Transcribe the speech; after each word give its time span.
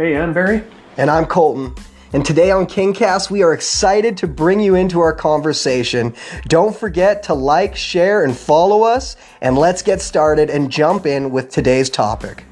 Hey, 0.00 0.16
I'm 0.16 0.32
Barry. 0.32 0.64
And 0.96 1.10
I'm 1.10 1.26
Colton. 1.26 1.74
And 2.14 2.24
today 2.24 2.50
on 2.50 2.64
KingCast, 2.64 3.30
we 3.30 3.42
are 3.42 3.52
excited 3.52 4.16
to 4.16 4.26
bring 4.26 4.58
you 4.58 4.74
into 4.74 4.98
our 5.00 5.12
conversation. 5.12 6.14
Don't 6.48 6.74
forget 6.74 7.22
to 7.24 7.34
like, 7.34 7.76
share, 7.76 8.24
and 8.24 8.34
follow 8.34 8.82
us. 8.82 9.18
And 9.42 9.58
let's 9.58 9.82
get 9.82 10.00
started 10.00 10.48
and 10.48 10.70
jump 10.70 11.04
in 11.04 11.30
with 11.30 11.50
today's 11.50 11.90
topic. 11.90 12.44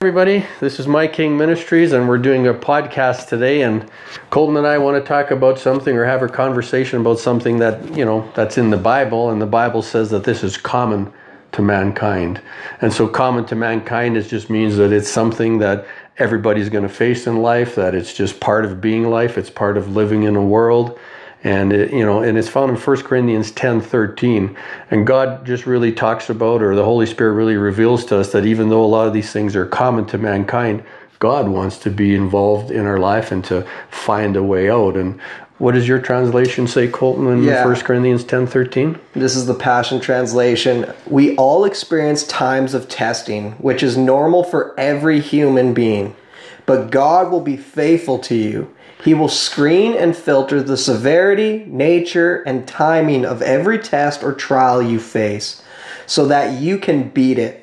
Everybody, 0.00 0.44
this 0.58 0.80
is 0.80 0.88
My 0.88 1.06
King 1.06 1.38
Ministries, 1.38 1.92
and 1.92 2.08
we're 2.08 2.18
doing 2.18 2.48
a 2.48 2.54
podcast 2.54 3.28
today. 3.28 3.62
And 3.62 3.88
Colton 4.30 4.56
and 4.56 4.66
I 4.66 4.76
want 4.78 5.00
to 5.00 5.08
talk 5.08 5.30
about 5.30 5.60
something 5.60 5.96
or 5.96 6.04
have 6.04 6.22
a 6.22 6.28
conversation 6.28 7.00
about 7.00 7.20
something 7.20 7.58
that, 7.58 7.96
you 7.96 8.04
know, 8.04 8.28
that's 8.34 8.58
in 8.58 8.70
the 8.70 8.76
Bible. 8.76 9.30
And 9.30 9.40
the 9.40 9.46
Bible 9.46 9.82
says 9.82 10.10
that 10.10 10.24
this 10.24 10.42
is 10.42 10.56
common 10.56 11.12
to 11.52 11.62
mankind. 11.62 12.40
And 12.80 12.92
so 12.92 13.08
common 13.08 13.44
to 13.46 13.54
mankind 13.54 14.16
is 14.16 14.28
just 14.28 14.50
means 14.50 14.76
that 14.76 14.92
it's 14.92 15.08
something 15.08 15.58
that 15.58 15.86
everybody's 16.18 16.68
going 16.68 16.82
to 16.82 16.94
face 16.94 17.26
in 17.26 17.42
life, 17.42 17.74
that 17.74 17.94
it's 17.94 18.14
just 18.14 18.40
part 18.40 18.64
of 18.64 18.80
being 18.80 19.08
life, 19.08 19.38
it's 19.38 19.50
part 19.50 19.76
of 19.76 19.96
living 19.96 20.24
in 20.24 20.36
a 20.36 20.44
world. 20.44 20.98
And 21.42 21.72
it, 21.72 21.90
you 21.90 22.04
know, 22.04 22.22
and 22.22 22.36
it's 22.36 22.50
found 22.50 22.70
in 22.70 22.76
1 22.76 23.02
Corinthians 23.02 23.50
10, 23.52 23.80
13. 23.80 24.56
And 24.90 25.06
God 25.06 25.46
just 25.46 25.64
really 25.64 25.90
talks 25.90 26.28
about, 26.28 26.62
or 26.62 26.74
the 26.74 26.84
Holy 26.84 27.06
Spirit 27.06 27.32
really 27.32 27.56
reveals 27.56 28.04
to 28.06 28.18
us 28.18 28.32
that 28.32 28.44
even 28.44 28.68
though 28.68 28.84
a 28.84 28.86
lot 28.86 29.06
of 29.06 29.14
these 29.14 29.32
things 29.32 29.56
are 29.56 29.64
common 29.64 30.04
to 30.06 30.18
mankind, 30.18 30.84
God 31.18 31.48
wants 31.48 31.78
to 31.78 31.90
be 31.90 32.14
involved 32.14 32.70
in 32.70 32.84
our 32.84 32.98
life 32.98 33.32
and 33.32 33.42
to 33.44 33.66
find 33.90 34.36
a 34.36 34.42
way 34.42 34.70
out. 34.70 34.96
And 34.96 35.18
what 35.60 35.74
does 35.74 35.86
your 35.86 35.98
translation 35.98 36.66
say, 36.66 36.88
Colton, 36.88 37.26
in 37.28 37.44
Yeah. 37.44 37.64
1 37.64 37.84
Corinthians 37.84 38.24
10, 38.24 38.46
13? 38.46 38.96
This 39.12 39.36
is 39.36 39.46
the 39.46 39.54
Passion 39.54 40.00
Translation. 40.00 40.86
We 41.06 41.36
all 41.36 41.66
experience 41.66 42.24
times 42.24 42.72
of 42.72 42.88
testing, 42.88 43.52
which 43.58 43.82
is 43.82 43.94
normal 43.94 44.42
for 44.42 44.74
every 44.78 45.20
human 45.20 45.74
being. 45.74 46.16
But 46.64 46.90
God 46.90 47.30
will 47.30 47.42
be 47.42 47.58
faithful 47.58 48.18
to 48.20 48.34
you. 48.34 48.70
He 49.04 49.12
will 49.12 49.28
screen 49.28 49.92
and 49.94 50.16
filter 50.16 50.62
the 50.62 50.78
severity, 50.78 51.64
nature, 51.66 52.42
and 52.46 52.66
timing 52.66 53.26
of 53.26 53.42
every 53.42 53.78
test 53.78 54.22
or 54.22 54.32
trial 54.32 54.82
you 54.82 54.98
face 54.98 55.62
so 56.06 56.26
that 56.26 56.58
you 56.58 56.78
can 56.78 57.08
beat 57.10 57.38
it. 57.38 57.59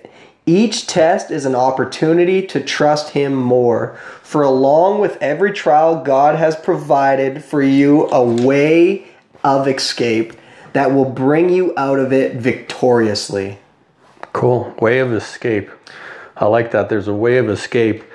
Each 0.48 0.88
test 0.88 1.30
is 1.30 1.46
an 1.46 1.56
opportunity 1.56 2.42
to 2.48 2.64
trust 2.64 3.10
Him 3.10 3.36
more. 3.36 4.00
For 4.24 4.44
along 4.44 5.02
with 5.02 5.18
every 5.22 5.52
trial, 5.52 6.02
God 6.02 6.36
has 6.36 6.56
provided 6.56 7.44
for 7.44 7.62
you 7.62 8.08
a 8.08 8.24
way 8.24 9.08
of 9.44 9.68
escape 9.68 10.34
that 10.72 10.94
will 10.94 11.10
bring 11.10 11.50
you 11.50 11.74
out 11.76 12.00
of 12.00 12.14
it 12.14 12.38
victoriously. 12.38 13.60
Cool. 14.32 14.74
Way 14.80 15.00
of 15.00 15.12
escape. 15.12 15.70
I 16.38 16.46
like 16.46 16.72
that. 16.72 16.88
There's 16.88 17.10
a 17.10 17.14
way 17.14 17.40
of 17.40 17.50
escape. 17.50 18.06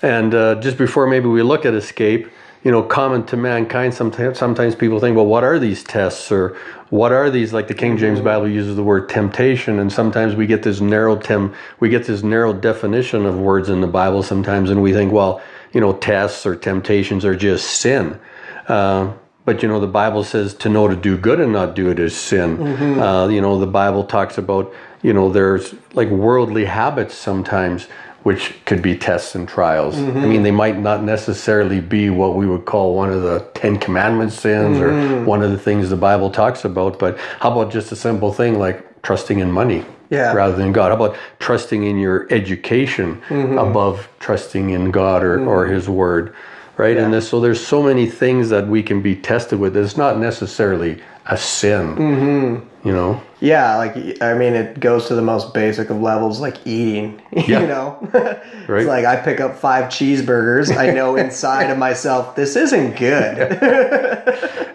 And 0.00 0.32
uh, 0.32 0.60
just 0.60 0.78
before 0.78 1.08
maybe 1.08 1.26
we 1.26 1.42
look 1.42 1.66
at 1.66 1.74
escape, 1.74 2.28
you 2.64 2.70
know, 2.70 2.82
common 2.82 3.24
to 3.26 3.36
mankind, 3.36 3.92
sometimes, 3.92 4.38
sometimes 4.38 4.74
people 4.74 4.98
think, 4.98 5.14
well, 5.16 5.26
what 5.26 5.44
are 5.44 5.58
these 5.58 5.84
tests? 5.84 6.32
Or 6.32 6.56
what 6.88 7.12
are 7.12 7.30
these? 7.30 7.52
Like 7.52 7.68
the 7.68 7.74
King 7.74 7.98
James 7.98 8.22
Bible 8.22 8.48
uses 8.48 8.74
the 8.74 8.82
word 8.82 9.08
temptation. 9.10 9.78
And 9.78 9.92
sometimes 9.92 10.34
we 10.34 10.46
get 10.46 10.62
this 10.62 10.80
narrow 10.80 11.16
tem- 11.16 11.54
we 11.78 11.90
get 11.90 12.06
this 12.06 12.22
narrow 12.22 12.54
definition 12.54 13.26
of 13.26 13.38
words 13.38 13.68
in 13.68 13.82
the 13.82 13.86
Bible 13.86 14.22
sometimes. 14.22 14.70
And 14.70 14.82
we 14.82 14.94
think, 14.94 15.12
well, 15.12 15.42
you 15.74 15.80
know, 15.80 15.92
tests 15.92 16.46
or 16.46 16.56
temptations 16.56 17.24
are 17.26 17.36
just 17.36 17.80
sin. 17.80 18.18
Uh, 18.66 19.12
but 19.44 19.62
you 19.62 19.68
know, 19.68 19.78
the 19.78 19.86
Bible 19.86 20.24
says 20.24 20.54
to 20.54 20.70
know 20.70 20.88
to 20.88 20.96
do 20.96 21.18
good 21.18 21.38
and 21.38 21.52
not 21.52 21.74
do 21.74 21.90
it 21.90 21.98
is 21.98 22.16
sin. 22.16 22.56
Uh, 22.98 23.28
you 23.28 23.42
know, 23.42 23.58
the 23.58 23.66
Bible 23.66 24.04
talks 24.04 24.38
about 24.38 24.72
you 25.02 25.12
know 25.12 25.30
there's 25.30 25.74
like 25.92 26.08
worldly 26.08 26.64
habits 26.64 27.14
sometimes 27.14 27.88
which 28.24 28.54
could 28.64 28.80
be 28.80 28.96
tests 28.96 29.34
and 29.34 29.46
trials. 29.46 29.96
I 29.96 30.26
mean, 30.26 30.42
they 30.42 30.50
might 30.50 30.78
not 30.78 31.04
necessarily 31.04 31.80
be 31.80 32.08
what 32.08 32.34
we 32.34 32.46
would 32.46 32.64
call 32.64 32.96
one 32.96 33.10
of 33.12 33.22
the 33.22 33.40
Ten 33.52 33.78
Commandments 33.78 34.34
sins 34.34 34.78
or 34.78 34.88
mm-hmm. 34.88 35.26
one 35.26 35.42
of 35.42 35.50
the 35.50 35.58
things 35.58 35.90
the 35.90 35.96
Bible 35.96 36.30
talks 36.30 36.64
about. 36.64 36.98
But 36.98 37.18
how 37.38 37.52
about 37.52 37.70
just 37.70 37.92
a 37.92 37.96
simple 37.96 38.32
thing 38.32 38.58
like 38.58 39.02
trusting 39.02 39.40
in 39.40 39.52
money? 39.52 39.84
Yeah. 40.08 40.32
Rather 40.32 40.56
than 40.56 40.72
God. 40.72 40.88
How 40.88 41.04
about 41.04 41.18
trusting 41.38 41.84
in 41.84 41.98
your 41.98 42.26
education 42.32 43.20
mm-hmm. 43.28 43.58
above 43.58 44.08
trusting 44.20 44.70
in 44.70 44.90
God 44.90 45.22
or, 45.22 45.46
or 45.46 45.64
mm-hmm. 45.64 45.74
His 45.74 45.88
Word? 45.88 46.34
Right? 46.78 46.96
And 46.96 47.12
this, 47.12 47.28
so 47.28 47.40
there's 47.40 47.64
so 47.64 47.82
many 47.82 48.06
things 48.06 48.48
that 48.48 48.66
we 48.66 48.82
can 48.82 49.02
be 49.02 49.14
tested 49.14 49.60
with. 49.60 49.76
It's 49.76 49.98
not 49.98 50.18
necessarily 50.18 51.00
a 51.26 51.36
sin. 51.36 52.62
You 52.84 52.92
know? 52.92 53.20
Yeah, 53.40 53.76
like 53.76 53.96
I 54.22 54.34
mean, 54.34 54.52
it 54.54 54.78
goes 54.80 55.08
to 55.08 55.14
the 55.14 55.22
most 55.22 55.54
basic 55.54 55.88
of 55.90 56.00
levels, 56.00 56.40
like 56.40 56.66
eating. 56.66 57.20
Yeah. 57.32 57.60
You 57.60 57.66
know, 57.66 57.98
Right. 58.68 58.80
it's 58.80 58.88
like 58.88 59.04
I 59.04 59.16
pick 59.16 59.40
up 59.40 59.56
five 59.58 59.84
cheeseburgers. 59.84 60.74
I 60.76 60.90
know 60.92 61.16
inside 61.24 61.70
of 61.70 61.78
myself 61.78 62.36
this 62.36 62.56
isn't 62.56 62.96
good. 62.96 63.38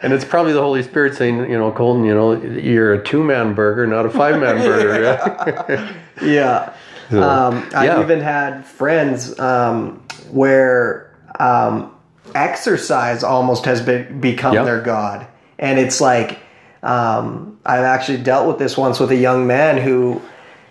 And 0.02 0.14
it's 0.14 0.26
probably 0.26 0.54
the 0.54 0.62
Holy 0.62 0.82
Spirit 0.84 1.16
saying, 1.16 1.50
you 1.50 1.58
know, 1.58 1.72
Colton, 1.72 2.04
you 2.06 2.14
know, 2.14 2.34
you're 2.42 2.94
a 2.94 3.04
two 3.04 3.24
man 3.24 3.54
burger, 3.54 3.86
not 3.88 4.06
a 4.06 4.10
five 4.10 4.40
man 4.40 4.58
burger. 4.58 5.04
Yeah. 5.04 5.94
yeah. 6.22 6.74
So, 7.12 7.24
Um, 7.24 7.68
I've 7.76 7.86
yeah. 7.86 8.02
even 8.02 8.22
had 8.22 8.66
friends 8.66 9.38
um, 9.40 10.02
where 10.32 11.16
um, 11.40 11.92
exercise 12.36 13.24
almost 13.24 13.66
has 13.66 13.82
been 13.82 14.20
become 14.22 14.54
Yeah. 14.54 14.64
their 14.64 14.82
god, 14.82 15.26
and 15.60 15.78
it's 15.78 16.02
like 16.02 16.40
um, 16.82 17.60
I've 17.66 17.84
actually 17.84 18.24
dealt 18.24 18.48
with 18.48 18.58
this 18.58 18.78
once 18.78 19.00
with 19.00 19.12
a 19.12 19.16
young 19.16 19.46
man 19.46 19.78
who 19.78 20.22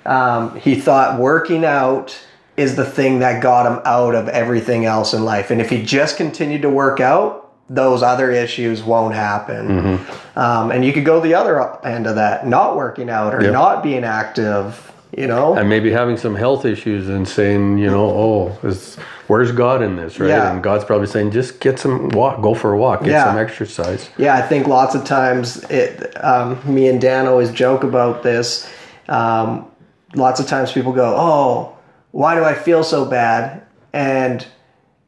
um, 0.06 0.56
he 0.56 0.74
thought 0.74 1.20
working 1.20 1.64
out 1.64 2.18
is 2.56 2.74
the 2.74 2.84
thing 2.84 3.20
that 3.20 3.40
got 3.42 3.66
him 3.70 3.80
out 3.84 4.14
of 4.14 4.28
everything 4.28 4.84
else 4.84 5.14
in 5.14 5.24
life, 5.24 5.50
and 5.50 5.60
if 5.60 5.70
he 5.70 5.82
just 5.82 6.16
continued 6.16 6.62
to 6.62 6.70
work 6.70 6.98
out, 6.98 7.44
those 7.70 8.02
other 8.02 8.30
issues 8.30 8.82
won't 8.82 9.14
happen. 9.14 9.68
Mm-hmm. 9.68 10.38
Um, 10.38 10.70
and 10.70 10.84
you 10.84 10.92
could 10.92 11.04
go 11.04 11.20
the 11.20 11.34
other 11.34 11.84
end 11.84 12.06
of 12.06 12.16
that, 12.16 12.46
not 12.46 12.76
working 12.76 13.10
out 13.10 13.34
or 13.34 13.42
Yep. 13.42 13.52
not 13.52 13.82
being 13.82 14.04
active. 14.04 14.92
You 15.16 15.26
know, 15.26 15.54
and 15.56 15.68
maybe 15.70 15.90
having 15.90 16.18
some 16.18 16.34
health 16.34 16.66
issues 16.66 17.08
and 17.08 17.26
saying, 17.26 17.78
you 17.78 17.86
know, 17.86 18.10
oh, 18.10 18.58
is, 18.62 18.96
where's 19.26 19.52
God 19.52 19.80
in 19.82 19.96
this, 19.96 20.20
right? 20.20 20.28
Yeah. 20.28 20.52
And 20.52 20.62
God's 20.62 20.84
probably 20.84 21.06
saying, 21.06 21.30
just 21.30 21.60
get 21.60 21.78
some 21.78 22.10
walk, 22.10 22.42
go 22.42 22.54
for 22.54 22.74
a 22.74 22.78
walk, 22.78 23.00
get 23.00 23.12
Yeah. 23.12 23.24
some 23.24 23.38
exercise. 23.38 24.10
Yeah, 24.18 24.34
I 24.36 24.42
think 24.42 24.66
lots 24.66 24.94
of 24.94 25.04
times 25.06 25.64
it. 25.70 26.12
Um, 26.22 26.60
me 26.64 26.88
and 26.88 27.00
Dan 27.00 27.26
always 27.26 27.50
joke 27.50 27.84
about 27.84 28.22
this. 28.22 28.68
Um, 29.08 29.66
lots 30.14 30.40
of 30.40 30.46
times 30.46 30.72
people 30.72 30.92
go, 30.92 31.14
"Oh, 31.16 31.72
why 32.10 32.34
do 32.34 32.44
I 32.44 32.52
feel 32.54 32.84
so 32.84 33.06
bad?" 33.06 33.62
And 33.94 34.46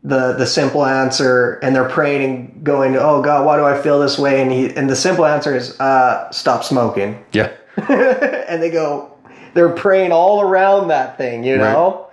the 0.02 0.32
the 0.32 0.46
simple 0.46 0.86
answer, 0.86 1.58
and 1.62 1.76
they're 1.76 1.88
praying 1.88 2.22
and 2.24 2.64
going, 2.64 2.96
"Oh 2.96 3.20
God, 3.20 3.44
why 3.44 3.56
do 3.56 3.64
I 3.66 3.76
feel 3.78 4.00
this 4.00 4.18
way?" 4.18 4.40
And 4.40 4.50
he 4.50 4.74
and 4.74 4.88
the 4.88 4.96
simple 4.96 5.26
answer 5.26 5.54
is, 5.54 5.78
uh, 5.78 6.30
"Stop 6.30 6.64
smoking." 6.64 7.22
Yeah. 7.32 7.50
and 7.76 8.62
they 8.62 8.70
go, 8.70 9.12
they're 9.54 9.68
praying 9.68 10.12
all 10.12 10.40
around 10.42 10.88
that 10.88 11.16
thing, 11.18 11.44
you 11.44 11.56
Right. 11.60 11.72
know. 11.72 12.06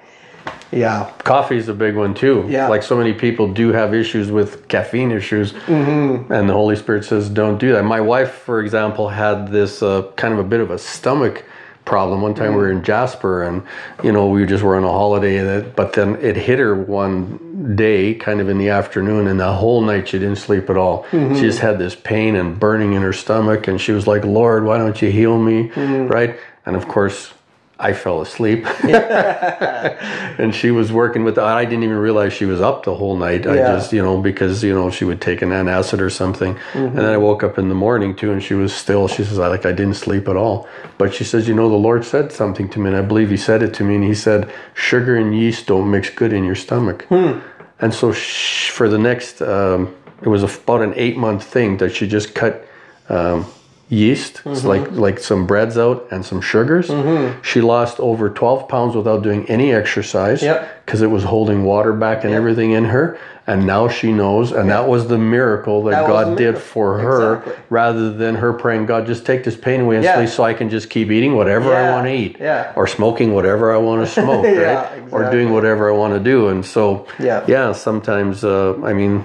Yeah, 0.71 1.09
Coffee 1.23 1.57
is 1.57 1.69
a 1.69 1.73
big 1.73 1.95
one 1.95 2.13
too. 2.13 2.45
Yeah. 2.49 2.67
Like 2.67 2.83
so 2.83 2.97
many 2.97 3.13
people 3.13 3.47
do 3.47 3.71
have 3.71 3.93
issues 3.93 4.31
with 4.31 4.67
caffeine 4.67 5.11
issues, 5.11 5.53
Mm-hmm. 5.53 6.31
and 6.31 6.49
the 6.49 6.53
Holy 6.53 6.75
Spirit 6.75 7.05
says, 7.05 7.29
"Don't 7.29 7.57
do 7.57 7.71
that." 7.73 7.83
My 7.83 8.01
wife, 8.01 8.31
for 8.31 8.59
example, 8.59 9.07
had 9.09 9.49
this 9.49 9.81
uh, 9.81 10.03
kind 10.17 10.33
of 10.33 10.39
a 10.39 10.43
bit 10.43 10.59
of 10.59 10.69
a 10.71 10.77
stomach 10.77 11.43
problem. 11.85 12.21
One 12.21 12.33
time 12.33 12.51
we 12.51 12.57
were 12.57 12.69
in 12.71 12.83
Jasper, 12.83 13.43
and 13.43 13.63
you 14.03 14.11
know 14.11 14.27
we 14.27 14.45
just 14.45 14.61
were 14.61 14.75
on 14.75 14.83
a 14.83 14.89
holiday, 14.91 15.37
and 15.37 15.47
it, 15.49 15.75
but 15.75 15.93
then 15.93 16.17
it 16.21 16.35
hit 16.35 16.59
her 16.59 16.75
one 16.75 17.73
day, 17.77 18.13
kind 18.13 18.41
of 18.41 18.49
in 18.49 18.57
the 18.57 18.67
afternoon, 18.69 19.27
and 19.27 19.39
the 19.39 19.53
whole 19.53 19.79
night 19.81 20.09
she 20.09 20.19
didn't 20.19 20.35
sleep 20.37 20.69
at 20.69 20.75
all. 20.75 21.05
She 21.11 21.41
just 21.41 21.59
had 21.59 21.79
this 21.79 21.95
pain 21.95 22.35
and 22.35 22.59
burning 22.59 22.91
in 22.91 23.01
her 23.03 23.13
stomach, 23.13 23.69
and 23.69 23.79
she 23.79 23.93
was 23.93 24.05
like, 24.05 24.25
"Lord, 24.25 24.65
why 24.65 24.77
don't 24.77 25.01
you 25.01 25.11
heal 25.11 25.37
me?" 25.37 25.71
Right? 25.77 26.35
And 26.65 26.75
of 26.75 26.89
course. 26.89 27.33
I 27.79 27.93
fell 27.93 28.21
asleep. 28.21 28.65
and 28.83 30.53
she 30.53 30.71
was 30.71 30.91
working 30.91 31.23
with 31.23 31.37
I 31.37 31.63
didn't 31.65 31.83
even 31.83 31.97
realize 31.97 32.33
she 32.33 32.45
was 32.45 32.59
up 32.61 32.83
the 32.83 32.95
whole 32.95 33.15
night. 33.15 33.45
I 33.45 33.55
just, 33.75 33.93
you 33.93 34.01
know, 34.01 34.19
because, 34.19 34.63
you 34.63 34.73
know, 34.73 34.89
she 34.89 35.05
would 35.05 35.21
take 35.21 35.41
an 35.41 35.49
antacid 35.49 35.99
or 35.99 36.09
something. 36.09 36.57
And 36.73 36.97
then 36.97 37.05
I 37.05 37.17
woke 37.17 37.43
up 37.43 37.57
in 37.57 37.69
the 37.69 37.75
morning 37.75 38.15
too 38.15 38.31
and 38.31 38.41
she 38.41 38.53
was 38.55 38.73
still 38.73 39.07
she 39.07 39.23
says 39.23 39.37
I 39.39 39.47
like 39.47 39.65
I 39.65 39.71
didn't 39.71 39.95
sleep 39.95 40.27
at 40.27 40.35
all. 40.35 40.67
But 40.97 41.13
she 41.13 41.23
says, 41.23 41.47
you 41.47 41.53
know, 41.53 41.69
the 41.69 41.75
Lord 41.75 42.03
said 42.03 42.31
something 42.31 42.67
to 42.69 42.79
me 42.79 42.87
and 42.89 42.97
I 42.97 43.01
believe 43.01 43.29
he 43.29 43.37
said 43.37 43.61
it 43.61 43.73
to 43.75 43.83
me 43.83 43.95
and 43.95 44.03
he 44.03 44.15
said 44.15 44.51
sugar 44.73 45.15
and 45.15 45.37
yeast 45.37 45.67
don't 45.67 45.89
mix 45.91 46.09
good 46.09 46.33
in 46.33 46.43
your 46.43 46.55
stomach. 46.55 47.05
And 47.79 47.93
so 47.93 48.11
sh- 48.11 48.71
for 48.71 48.89
the 48.89 48.97
next 48.97 49.41
um, 49.41 49.95
it 50.23 50.29
was 50.29 50.41
about 50.41 50.81
an 50.81 50.93
8 50.95 51.15
month 51.17 51.43
thing 51.43 51.77
that 51.77 51.93
she 51.95 52.07
just 52.07 52.33
cut 52.33 52.67
um, 53.09 53.45
yeast, 53.89 54.41
it's 54.45 54.65
like 54.65 54.91
like 54.91 55.17
some 55.19 55.47
breads 55.47 55.77
out 55.77 56.07
and 56.11 56.25
some 56.25 56.41
sugars. 56.41 56.91
She 57.41 57.61
lost 57.61 57.99
over 57.99 58.29
12 58.29 58.67
pounds 58.67 58.95
without 58.95 59.23
doing 59.23 59.45
any 59.49 59.73
exercise 59.73 60.41
Yep. 60.43 60.85
because 60.85 61.01
it 61.01 61.07
was 61.07 61.23
holding 61.23 61.63
water 61.63 61.93
back 61.93 62.23
and 62.25 62.33
everything 62.33 62.71
in 62.71 62.85
her. 62.85 63.17
And 63.49 63.65
now 63.65 63.87
she 63.87 64.11
knows, 64.11 64.51
and 64.51 64.69
that 64.71 64.89
was 64.89 65.07
the 65.07 65.17
miracle 65.17 65.83
that, 65.85 65.91
That 65.91 66.07
God 66.07 66.37
did 66.37 66.57
for 66.57 66.99
her, 66.99 67.35
Exactly. 67.37 67.53
rather 67.69 68.11
than 68.11 68.35
her 68.35 68.51
praying, 68.51 68.87
God, 68.87 69.05
just 69.07 69.25
take 69.25 69.45
this 69.45 69.55
pain 69.55 69.79
away 69.81 70.03
Yeah. 70.03 70.25
so 70.25 70.43
I 70.43 70.53
can 70.53 70.69
just 70.69 70.89
keep 70.89 71.09
eating 71.11 71.33
whatever 71.33 71.73
I 71.73 71.89
want 71.91 72.07
to 72.07 72.13
eat, 72.13 72.35
Yeah. 72.41 72.73
or 72.75 72.87
smoking 72.87 73.33
whatever 73.33 73.73
I 73.73 73.77
want 73.77 74.05
to 74.05 74.11
smoke, 74.21 74.43
Yeah, 74.45 74.81
right, 74.91 75.03
or 75.11 75.31
doing 75.31 75.53
whatever 75.53 75.89
I 75.89 75.93
want 75.95 76.13
to 76.13 76.19
do. 76.19 76.49
And 76.49 76.65
so, 76.65 77.05
Yeah. 77.19 77.43
yeah, 77.47 77.71
sometimes, 77.71 78.43
uh, 78.43 78.73
I 78.83 78.91
mean, 78.91 79.23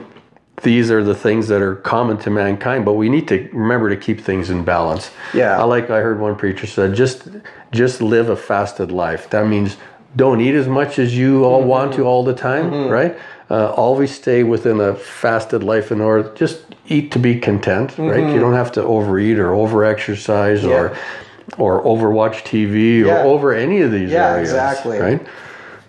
these 0.62 0.90
are 0.90 1.02
the 1.02 1.14
things 1.14 1.48
that 1.48 1.60
are 1.60 1.76
common 1.76 2.16
to 2.18 2.30
mankind, 2.30 2.84
but 2.84 2.94
we 2.94 3.08
need 3.08 3.28
to 3.28 3.48
remember 3.52 3.88
to 3.90 3.96
keep 3.96 4.20
things 4.20 4.50
in 4.50 4.64
balance. 4.64 5.10
Yeah. 5.34 5.58
I 5.60 5.64
like 5.64 5.90
I 5.90 6.00
heard 6.00 6.20
one 6.20 6.36
preacher 6.36 6.66
said, 6.66 6.94
just 6.94 7.28
just 7.72 8.00
live 8.00 8.28
a 8.28 8.36
fasted 8.36 8.92
life. 8.92 9.28
That 9.30 9.46
means 9.46 9.76
don't 10.14 10.40
eat 10.40 10.54
as 10.54 10.68
much 10.68 10.98
as 10.98 11.16
you 11.16 11.44
all 11.44 11.62
want 11.62 11.94
to 11.94 12.02
all 12.04 12.22
the 12.24 12.34
time, 12.34 12.88
right? 12.88 13.18
Uh, 13.50 13.70
always 13.72 14.14
stay 14.14 14.42
within 14.44 14.80
a 14.80 14.94
fasted 14.94 15.62
life 15.62 15.90
in 15.92 16.00
order. 16.00 16.32
Just 16.34 16.62
eat 16.86 17.10
to 17.12 17.18
be 17.18 17.38
content, 17.38 17.96
right? 17.98 18.32
You 18.32 18.38
don't 18.40 18.54
have 18.54 18.72
to 18.72 18.82
overeat 18.82 19.38
or 19.38 19.50
overexercise 19.52 20.64
or 20.68 20.96
or 21.58 21.82
overwatch 21.82 22.44
TV 22.44 23.04
or 23.04 23.16
over 23.26 23.52
any 23.52 23.80
of 23.82 23.90
these 23.90 24.10
Yeah, 24.10 24.28
areas, 24.32 24.50
exactly. 24.50 24.98
right? 24.98 25.26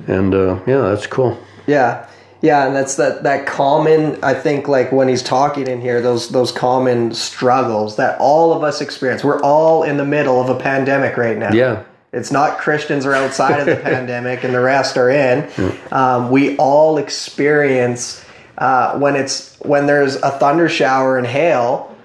And 0.08 0.34
uh, 0.34 0.60
yeah, 0.66 0.80
that's 0.82 1.08
cool. 1.08 1.38
Yeah. 1.68 2.08
Yeah, 2.44 2.68
and 2.68 2.76
that's 2.76 2.96
that 2.96 3.24
that 3.24 3.46
common 3.46 4.22
I 4.22 4.34
think 4.34 4.68
like 4.68 4.92
when 4.92 5.08
he's 5.08 5.24
talking 5.24 5.66
in 5.66 5.80
here 5.80 6.02
those 6.02 6.28
those 6.28 6.52
common 6.52 7.14
struggles 7.14 7.96
that 7.96 8.20
all 8.20 8.52
of 8.52 8.64
us 8.64 8.82
experience. 8.82 9.24
We're 9.24 9.42
all 9.42 9.84
in 9.84 9.96
the 9.96 10.04
middle 10.04 10.42
of 10.42 10.50
a 10.50 10.60
pandemic 10.60 11.16
right 11.16 11.38
now. 11.38 11.54
Yeah. 11.54 11.84
It's 12.12 12.34
not 12.34 12.58
Christians 12.58 13.06
are 13.06 13.14
outside 13.14 13.62
of 13.62 13.66
the 13.66 13.76
pandemic 13.82 14.44
and 14.44 14.54
the 14.54 14.60
rest 14.60 14.98
are 14.98 15.10
in. 15.10 15.50
Um, 15.90 16.32
we 16.32 16.58
all 16.58 16.98
experience 16.98 18.24
uh, 18.58 19.00
when 19.00 19.16
it's 19.16 19.58
when 19.62 19.86
there's 19.86 20.18
a 20.18 20.32
thunder 20.32 20.68
shower 20.68 21.18
and 21.18 21.26
hail. 21.26 21.96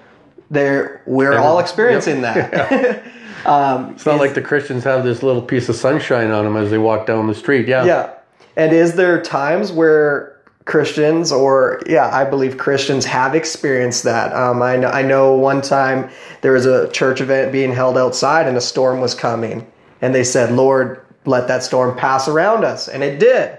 There, 0.49 1.03
we're 1.05 1.37
all 1.37 1.59
experiencing 1.59 2.21
that. 2.21 3.03
It's 3.45 4.05
not 4.05 4.19
like 4.19 4.33
the 4.33 4.41
Christians 4.41 4.83
have 4.83 5.03
this 5.03 5.21
little 5.21 5.41
piece 5.41 5.69
of 5.69 5.75
sunshine 5.75 6.31
on 6.31 6.43
them 6.43 6.55
as 6.57 6.71
they 6.71 6.77
walk 6.77 7.05
down 7.05 7.27
the 7.27 7.35
street. 7.35 7.67
Yeah. 7.67 7.85
Yeah. 7.85 8.13
And 8.59 8.73
is 8.73 8.95
there 8.95 9.21
times 9.21 9.71
where 9.71 10.37
Christians, 10.65 11.31
or 11.31 11.81
yeah, 11.87 12.13
I 12.13 12.25
believe 12.25 12.57
Christians 12.57 13.05
have 13.05 13.33
experienced 13.33 14.03
that? 14.03 14.35
Um, 14.35 14.61
I, 14.61 14.75
know, 14.75 14.89
I 14.89 15.01
know 15.01 15.33
one 15.33 15.61
time 15.61 16.09
there 16.41 16.51
was 16.51 16.65
a 16.65 16.91
church 16.91 17.21
event 17.21 17.53
being 17.53 17.71
held 17.71 17.97
outside 17.97 18.47
and 18.47 18.57
a 18.57 18.61
storm 18.61 18.99
was 18.99 19.15
coming. 19.15 19.65
And 20.01 20.13
they 20.13 20.25
said, 20.25 20.51
Lord, 20.51 21.05
let 21.23 21.47
that 21.47 21.63
storm 21.63 21.97
pass 21.97 22.27
around 22.27 22.65
us. 22.65 22.89
And 22.89 23.01
it 23.01 23.17
did. 23.17 23.57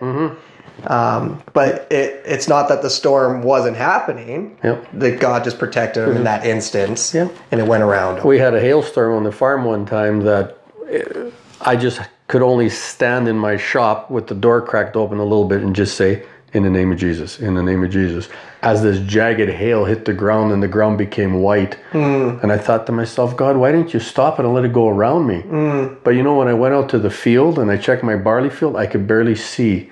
Um, 0.84 1.42
but 1.54 1.90
it, 1.90 2.22
it's 2.26 2.46
not 2.46 2.68
that 2.68 2.82
the 2.82 2.90
storm 2.90 3.42
wasn't 3.42 3.78
happening. 3.78 4.58
Yep. 4.62 4.86
That 4.92 5.18
God 5.18 5.44
just 5.44 5.58
protected 5.58 6.06
them 6.06 6.16
in 6.18 6.24
that 6.24 6.44
instance. 6.44 7.14
Yep. 7.14 7.34
And 7.50 7.58
it 7.58 7.66
went 7.66 7.82
around 7.82 8.16
them. 8.16 8.26
We 8.26 8.38
had 8.38 8.54
a 8.54 8.60
hailstorm 8.60 9.16
on 9.16 9.24
the 9.24 9.32
farm 9.32 9.64
one 9.64 9.86
time 9.86 10.20
that 10.24 10.58
uh, 10.92 11.30
I 11.62 11.76
just 11.76 12.02
could 12.30 12.42
only 12.42 12.68
stand 12.68 13.26
in 13.26 13.36
my 13.36 13.56
shop 13.56 14.08
with 14.08 14.28
the 14.28 14.36
door 14.36 14.62
cracked 14.62 14.94
open 14.94 15.18
a 15.18 15.24
little 15.24 15.46
bit 15.46 15.62
and 15.62 15.74
just 15.74 15.96
say, 15.96 16.24
in 16.52 16.62
the 16.62 16.70
name 16.70 16.92
of 16.92 16.98
Jesus, 16.98 17.40
in 17.40 17.54
the 17.54 17.62
name 17.62 17.82
of 17.82 17.90
Jesus. 17.90 18.28
As 18.62 18.84
this 18.84 19.00
jagged 19.00 19.48
hail 19.48 19.84
hit 19.84 20.04
the 20.04 20.14
ground 20.14 20.52
and 20.52 20.62
the 20.62 20.68
ground 20.68 20.96
became 20.96 21.42
white. 21.42 21.74
Hmm. 21.90 22.38
And 22.40 22.52
I 22.52 22.58
thought 22.58 22.86
to 22.86 22.92
myself, 22.92 23.36
God, 23.36 23.56
why 23.56 23.72
didn't 23.72 23.92
you 23.92 23.98
stop 23.98 24.38
it 24.38 24.44
and 24.44 24.54
let 24.54 24.64
it 24.64 24.72
go 24.72 24.88
around 24.88 25.26
me? 25.26 25.40
Hmm. 25.40 25.94
But 26.04 26.10
you 26.10 26.22
know, 26.22 26.36
when 26.36 26.46
I 26.46 26.54
went 26.54 26.72
out 26.72 26.88
to 26.90 27.00
the 27.00 27.10
field 27.10 27.58
and 27.58 27.68
I 27.68 27.76
checked 27.76 28.04
my 28.04 28.14
barley 28.14 28.50
field, 28.50 28.76
I 28.76 28.86
could 28.86 29.08
barely 29.08 29.34
see 29.34 29.90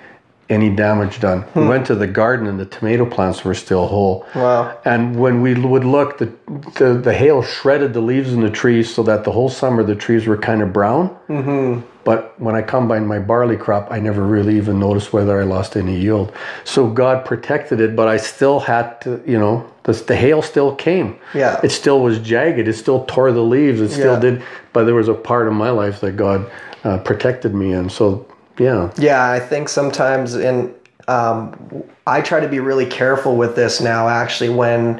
any 0.49 0.73
damage 0.73 1.19
done. 1.19 1.45
We 1.53 1.67
went 1.67 1.85
to 1.87 1.95
the 1.95 2.07
garden 2.07 2.47
and 2.47 2.59
the 2.59 2.65
tomato 2.65 3.05
plants 3.05 3.45
were 3.45 3.53
still 3.53 3.85
whole. 3.87 4.25
Wow. 4.33 4.79
And 4.83 5.19
when 5.19 5.41
we 5.41 5.53
would 5.53 5.83
look, 5.83 6.17
the, 6.17 6.33
the, 6.77 6.93
the 6.93 7.13
hail 7.13 7.43
shredded 7.43 7.93
the 7.93 8.01
leaves 8.01 8.33
in 8.33 8.41
the 8.41 8.49
trees 8.49 8.93
so 8.93 9.03
that 9.03 9.25
the 9.25 9.31
whole 9.31 9.49
summer 9.49 9.83
the 9.83 9.95
trees 9.95 10.25
were 10.25 10.37
kind 10.37 10.61
of 10.61 10.73
brown. 10.73 11.15
Mm-hmm. 11.27 11.81
But 12.09 12.33
when 12.41 12.55
I 12.55 12.63
combined 12.63 13.07
my 13.07 13.19
barley 13.19 13.55
crop, 13.55 13.89
I 13.91 13.99
never 13.99 14.23
really 14.23 14.57
even 14.57 14.79
noticed 14.79 15.13
whether 15.13 15.39
I 15.39 15.43
lost 15.43 15.77
any 15.77 15.95
yield. 15.95 16.33
So 16.63 16.89
God 16.89 17.23
protected 17.23 17.79
it, 17.79 17.95
but 17.95 18.07
I 18.07 18.17
still 18.17 18.59
had 18.59 18.99
to, 19.01 19.21
you 19.27 19.37
know, 19.37 19.63
the, 19.83 19.93
the 19.93 20.15
hail 20.15 20.41
still 20.41 20.73
came. 20.73 21.19
Yeah. 21.35 21.59
It 21.63 21.69
still 21.69 22.01
was 22.01 22.17
jagged. 22.17 22.67
It 22.67 22.73
still 22.73 23.05
tore 23.05 23.31
the 23.31 23.43
leaves. 23.43 23.79
It 23.79 23.89
still 23.91 24.15
Yeah. 24.15 24.19
did. 24.19 24.43
But 24.73 24.85
there 24.85 24.95
was 24.95 25.07
a 25.07 25.13
part 25.13 25.47
of 25.47 25.53
my 25.53 25.69
life 25.69 26.01
that 26.01 26.13
God 26.17 26.49
uh, 26.83 26.97
protected 26.97 27.53
me 27.53 27.73
in. 27.73 27.89
So, 27.89 28.25
yeah. 28.57 28.89
Yeah, 28.97 29.29
I 29.29 29.39
think 29.39 29.69
sometimes 29.69 30.33
in 30.33 30.73
um, 31.07 31.83
I 32.07 32.21
try 32.21 32.39
to 32.39 32.47
be 32.47 32.59
really 32.59 32.87
careful 32.87 33.35
with 33.35 33.55
this 33.55 33.81
now. 33.81 34.07
Actually, 34.07 34.49
when 34.49 34.99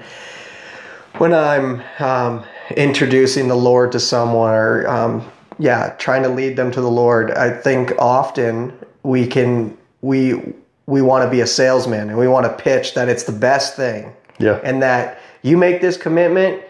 when 1.17 1.33
I'm 1.33 1.81
um, 1.97 2.43
introducing 2.77 3.47
the 3.47 3.57
Lord 3.57 3.93
to 3.93 3.99
someone, 3.99 4.53
or 4.53 4.87
um, 4.87 5.25
yeah, 5.59 5.89
trying 5.99 6.23
to 6.23 6.29
lead 6.29 6.55
them 6.55 6.71
to 6.71 6.81
the 6.81 6.89
Lord, 6.89 7.31
I 7.31 7.51
think 7.51 7.91
often 7.99 8.73
we 9.03 9.27
can 9.27 9.77
we 10.01 10.53
we 10.87 11.01
want 11.03 11.23
to 11.23 11.29
be 11.29 11.41
a 11.41 11.47
salesman 11.47 12.09
and 12.09 12.17
we 12.17 12.27
want 12.27 12.45
to 12.47 12.63
pitch 12.63 12.95
that 12.95 13.09
it's 13.09 13.23
the 13.23 13.31
best 13.31 13.75
thing, 13.75 14.11
Yeah. 14.39 14.59
and 14.63 14.81
that 14.81 15.19
you 15.43 15.55
make 15.55 15.81
this 15.81 15.97
commitment, 15.97 16.63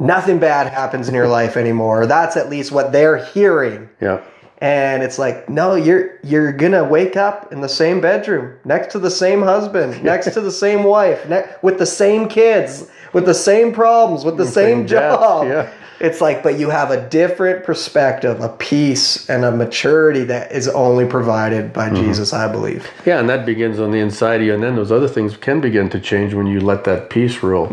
nothing 0.00 0.38
bad 0.40 0.66
happens 0.72 1.08
in 1.08 1.14
your 1.14 1.28
life 1.28 1.56
anymore. 1.56 2.06
That's 2.06 2.36
at 2.36 2.50
least 2.50 2.72
what 2.72 2.90
they're 2.90 3.18
hearing 3.24 3.88
Yeah. 4.00 4.20
And 4.60 5.02
it's 5.02 5.18
like 5.18 5.48
no 5.48 5.74
you're 5.74 6.10
you're 6.22 6.52
gonna 6.52 6.84
wake 6.84 7.16
up 7.16 7.50
in 7.52 7.60
the 7.60 7.68
same 7.68 8.00
bedroom 8.00 8.54
next 8.64 8.92
to 8.92 8.98
the 8.98 9.10
same 9.10 9.42
husband 9.42 10.02
next 10.12 10.32
to 10.34 10.40
the 10.40 10.52
same 10.52 10.84
wife 10.84 11.26
ne- 11.28 11.44
with 11.62 11.78
the 11.78 11.86
same 11.86 12.28
kids 12.28 12.88
with 13.12 13.24
the 13.26 13.34
same 13.34 13.72
problems 13.72 14.24
with 14.24 14.36
the 14.36 14.44
same, 14.46 14.78
same 14.80 14.86
job 14.86 15.46
yeah. 15.46 15.70
it's 15.98 16.20
like 16.20 16.42
but 16.42 16.58
you 16.58 16.68
have 16.70 16.90
a 16.90 17.08
different 17.08 17.64
perspective 17.64 18.40
a 18.40 18.48
peace 18.50 19.28
and 19.30 19.44
a 19.44 19.50
maturity 19.50 20.24
that 20.24 20.52
is 20.52 20.68
only 20.68 21.06
provided 21.06 21.72
by 21.72 21.88
Mm-hmm. 21.88 21.96
jesus 22.06 22.32
i 22.32 22.46
believe 22.46 22.86
Yeah, 23.06 23.18
and 23.18 23.28
that 23.30 23.44
begins 23.46 23.80
on 23.80 23.90
the 23.90 23.98
inside 23.98 24.40
of 24.42 24.46
you, 24.46 24.52
and 24.54 24.62
then 24.62 24.76
those 24.76 24.92
other 24.92 25.08
things 25.08 25.36
can 25.36 25.60
begin 25.60 25.88
to 25.90 25.98
change 25.98 26.34
when 26.34 26.46
you 26.46 26.60
let 26.60 26.84
that 26.84 27.08
peace 27.10 27.42
rule. 27.42 27.66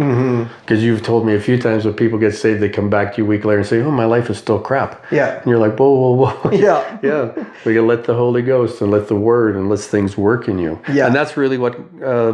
Because 0.61 0.83
you've 0.83 1.03
told 1.03 1.25
me 1.25 1.35
a 1.35 1.39
few 1.39 1.57
times 1.61 1.83
when 1.85 1.93
people 1.93 2.17
get 2.17 2.31
saved, 2.33 2.61
they 2.61 2.69
come 2.69 2.89
back 2.89 3.13
to 3.13 3.17
you 3.19 3.25
a 3.25 3.27
week 3.27 3.43
later 3.45 3.59
and 3.59 3.67
say, 3.67 3.81
"Oh, 3.81 3.91
my 3.91 4.05
life 4.05 4.29
is 4.29 4.37
still 4.37 4.59
crap." 4.59 5.03
Yeah. 5.11 5.37
and 5.39 5.45
you're 5.47 5.59
like, 5.59 5.77
"Whoa, 5.77 5.91
whoa, 5.91 6.13
whoa!" 6.21 6.51
Yeah. 6.65 6.76
Yeah. 7.03 7.45
We 7.65 7.73
can 7.73 7.87
let 7.87 8.05
the 8.05 8.13
Holy 8.13 8.41
Ghost 8.41 8.81
and 8.81 8.91
let 8.91 9.07
the 9.07 9.15
Word 9.15 9.55
and 9.55 9.69
let 9.69 9.79
things 9.79 10.17
work 10.17 10.47
in 10.47 10.59
you. 10.59 10.79
Yeah. 10.91 11.07
and 11.07 11.15
that's 11.15 11.37
really 11.37 11.57
what 11.57 11.75
uh, 12.03 12.31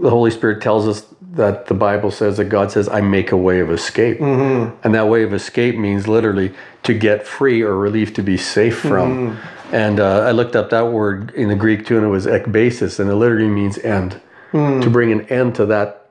the 0.00 0.10
Holy 0.10 0.30
Spirit 0.30 0.62
tells 0.62 0.86
us. 0.88 1.06
That 1.34 1.66
the 1.66 1.74
Bible 1.74 2.10
says 2.10 2.38
that 2.38 2.46
God 2.46 2.72
says, 2.72 2.88
"I 2.88 3.00
make 3.02 3.30
a 3.30 3.36
way 3.36 3.60
of 3.60 3.70
escape," 3.70 4.18
mm-hmm. 4.18 4.76
and 4.82 4.94
that 4.96 5.06
way 5.06 5.22
of 5.22 5.32
escape 5.32 5.76
means 5.78 6.08
literally 6.08 6.52
to 6.82 6.92
get 6.92 7.24
free 7.24 7.62
or 7.62 7.76
relief, 7.76 8.12
to 8.14 8.22
be 8.22 8.36
safe 8.36 8.78
from. 8.80 9.38
And 9.70 10.00
uh, 10.00 10.22
I 10.22 10.32
looked 10.32 10.56
up 10.56 10.70
that 10.70 10.88
word 10.88 11.30
in 11.36 11.48
the 11.48 11.54
Greek 11.54 11.86
too, 11.86 11.96
and 11.96 12.04
it 12.04 12.08
was 12.08 12.26
ekbasis, 12.26 12.98
and 12.98 13.08
it 13.08 13.14
literally 13.14 13.46
means 13.46 13.78
end. 13.78 14.20
To 14.52 14.90
bring 14.90 15.12
an 15.12 15.20
end 15.28 15.54
to 15.54 15.66
that 15.66 16.10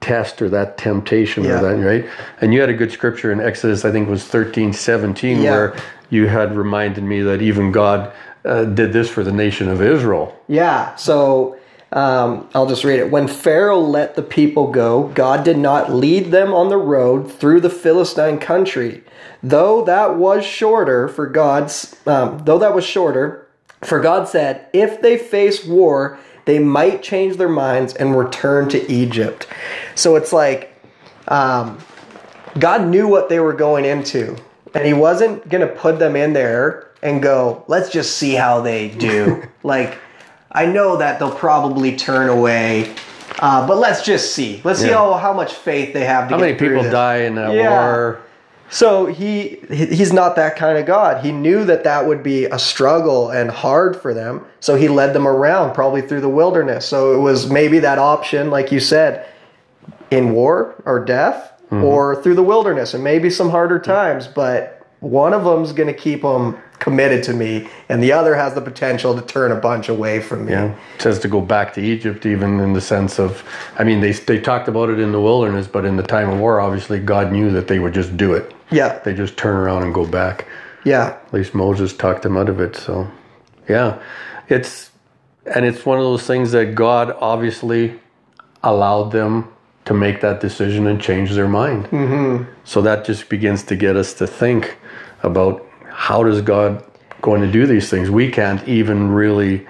test 0.00 0.40
or 0.42 0.48
that 0.50 0.78
temptation 0.78 1.42
Yeah. 1.42 1.58
or 1.58 1.62
that, 1.76 1.84
right? 1.84 2.04
And 2.40 2.54
you 2.54 2.60
had 2.60 2.68
a 2.68 2.74
good 2.74 2.92
scripture 2.92 3.32
in 3.32 3.40
Exodus, 3.40 3.84
I 3.84 3.90
think 3.90 4.06
it 4.06 4.10
was 4.10 4.24
13, 4.24 4.72
17, 4.72 5.40
Yeah. 5.42 5.50
where 5.50 5.74
you 6.14 6.28
had 6.28 6.56
reminded 6.56 7.04
me 7.04 7.20
that 7.22 7.42
even 7.42 7.72
God 7.72 8.12
uh, 8.44 8.64
did 8.64 8.92
this 8.92 9.10
for 9.10 9.22
the 9.22 9.32
nation 9.32 9.68
of 9.68 9.82
Israel. 9.82 10.38
Yeah, 10.48 10.94
so 10.94 11.58
um, 11.92 12.48
I'll 12.54 12.66
just 12.66 12.84
read 12.84 13.00
it. 13.00 13.10
When 13.10 13.28
Pharaoh 13.28 13.80
let 13.80 14.14
the 14.14 14.22
people 14.22 14.70
go, 14.70 15.08
God 15.08 15.44
did 15.44 15.58
not 15.58 15.92
lead 15.92 16.30
them 16.30 16.52
on 16.52 16.68
the 16.68 16.76
road 16.76 17.30
through 17.30 17.60
the 17.60 17.70
Philistine 17.70 18.38
country, 18.38 19.02
though 19.42 19.84
that 19.84 20.16
was 20.16 20.44
shorter 20.44 21.08
for 21.08 21.26
God's. 21.26 21.96
Um, 22.06 22.42
though 22.44 22.58
that 22.58 22.74
was 22.74 22.84
shorter, 22.84 23.46
for 23.82 24.00
God 24.00 24.28
said, 24.28 24.66
if 24.72 25.00
they 25.00 25.18
face 25.18 25.64
war, 25.64 26.18
they 26.46 26.58
might 26.58 27.02
change 27.02 27.36
their 27.36 27.48
minds 27.48 27.94
and 27.94 28.16
return 28.16 28.68
to 28.70 28.92
Egypt. 28.92 29.46
So 29.94 30.16
it's 30.16 30.32
like 30.32 30.74
um, 31.28 31.78
God 32.58 32.86
knew 32.86 33.08
what 33.08 33.28
they 33.28 33.40
were 33.40 33.52
going 33.52 33.84
into, 33.84 34.36
and 34.74 34.84
He 34.86 34.92
wasn't 34.92 35.48
going 35.48 35.66
to 35.66 35.72
put 35.72 35.98
them 35.98 36.16
in 36.16 36.32
there 36.32 36.88
and 37.02 37.22
go, 37.22 37.64
let's 37.68 37.90
just 37.90 38.16
see 38.16 38.32
how 38.34 38.60
they 38.60 38.88
do. 38.88 39.42
like, 39.62 39.98
I 40.52 40.66
know 40.66 40.96
that 40.96 41.18
they'll 41.18 41.34
probably 41.34 41.96
turn 41.96 42.28
away, 42.28 42.94
uh, 43.40 43.66
but 43.66 43.76
let's 43.78 44.02
just 44.04 44.34
see. 44.34 44.60
Let's 44.64 44.80
see 44.80 44.88
Yeah. 44.88 44.94
how, 44.94 45.14
how 45.14 45.32
much 45.32 45.52
faith 45.54 45.92
they 45.92 46.04
have 46.04 46.28
to 46.28 46.34
How 46.34 46.38
get 46.38 46.44
many 46.46 46.58
through 46.58 46.68
people 46.68 46.82
this. 46.84 46.92
die 46.92 47.16
in 47.18 47.34
that 47.34 47.52
Yeah. 47.52 47.70
war? 47.70 48.18
So 48.70 49.06
he 49.06 49.60
he- 49.70 49.86
he's 49.86 50.12
not 50.12 50.36
that 50.36 50.56
kind 50.56 50.78
of 50.78 50.86
God. 50.86 51.18
He 51.24 51.30
knew 51.32 51.64
that 51.64 51.84
that 51.84 52.06
would 52.06 52.22
be 52.22 52.46
a 52.46 52.58
struggle 52.58 53.28
and 53.30 53.50
hard 53.50 53.94
for 54.00 54.14
them. 54.14 54.40
So 54.60 54.74
he 54.76 54.88
led 54.88 55.12
them 55.12 55.28
around 55.28 55.74
probably 55.74 56.00
through 56.00 56.22
the 56.22 56.28
wilderness. 56.30 56.86
So 56.86 57.12
it 57.14 57.18
was 57.18 57.48
maybe 57.50 57.78
that 57.80 57.98
option 57.98 58.50
like 58.50 58.72
you 58.72 58.80
said 58.80 59.26
in 60.10 60.32
war 60.32 60.74
or 60.86 60.98
death 61.04 61.52
Mm-hmm. 61.74 61.84
or 61.84 62.22
through 62.22 62.34
the 62.34 62.42
wilderness 62.42 62.94
and 62.94 63.02
maybe 63.02 63.30
some 63.30 63.50
harder 63.50 63.78
times, 63.78 64.26
but 64.28 64.86
one 65.00 65.32
of 65.34 65.44
them's 65.44 65.72
going 65.72 65.86
to 65.88 65.98
keep 65.98 66.22
them 66.22 66.56
committed 66.78 67.22
to 67.24 67.32
me, 67.34 67.68
and 67.88 68.02
the 68.02 68.12
other 68.12 68.34
has 68.34 68.54
the 68.54 68.60
potential 68.60 69.14
to 69.14 69.22
turn 69.22 69.50
a 69.52 69.56
bunch 69.56 69.88
away 69.88 70.20
from 70.20 70.46
me. 70.46 70.52
Yeah, 70.52 70.74
it 70.96 71.02
says 71.02 71.18
to 71.20 71.28
go 71.28 71.40
back 71.40 71.74
to 71.74 71.80
Egypt, 71.82 72.26
even 72.26 72.60
in 72.60 72.72
the 72.74 72.80
sense 72.80 73.18
of, 73.18 73.42
I 73.78 73.84
mean, 73.84 74.00
they 74.00 74.12
they 74.12 74.38
talked 74.40 74.68
about 74.68 74.88
it 74.88 74.98
in 74.98 75.12
the 75.12 75.20
wilderness, 75.20 75.66
but 75.66 75.84
in 75.84 75.96
the 75.96 76.02
time 76.02 76.30
of 76.30 76.38
war, 76.38 76.60
obviously 76.60 76.98
God 77.00 77.32
knew 77.32 77.50
that 77.50 77.66
they 77.68 77.78
would 77.78 77.92
just 77.94 78.16
do 78.16 78.32
it. 78.34 78.54
Yeah, 78.70 78.98
They 79.04 79.12
just 79.14 79.36
turn 79.36 79.56
around 79.56 79.82
and 79.82 79.92
go 79.94 80.06
back. 80.06 80.46
yeah, 80.84 81.16
At 81.26 81.34
least 81.34 81.54
Moses 81.54 81.92
talked 81.96 82.22
them 82.22 82.36
out 82.36 82.48
of 82.48 82.60
it. 82.60 82.74
So, 82.76 83.06
yeah, 83.68 84.00
it's 84.48 84.90
and 85.54 85.64
it's 85.66 85.84
one 85.84 85.98
of 85.98 86.04
those 86.04 86.26
things 86.26 86.52
that 86.52 86.74
God 86.74 87.14
obviously 87.20 88.00
allowed 88.62 89.10
them 89.12 89.48
to 89.84 89.94
make 89.94 90.20
that 90.20 90.40
decision 90.40 90.86
and 90.86 91.00
change 91.00 91.32
their 91.32 91.48
mind. 91.48 91.84
Mm-hmm. 91.86 92.50
So 92.64 92.80
that 92.82 93.04
just 93.04 93.28
begins 93.28 93.62
to 93.64 93.76
get 93.76 93.96
us 93.96 94.14
to 94.14 94.26
think 94.26 94.78
about 95.22 95.66
how 95.88 96.22
does 96.22 96.40
God 96.40 96.84
going 97.20 97.42
to 97.42 97.50
do 97.50 97.66
these 97.66 97.88
things? 97.90 98.10
We 98.10 98.30
can't 98.30 98.66
even 98.68 99.10
really 99.10 99.66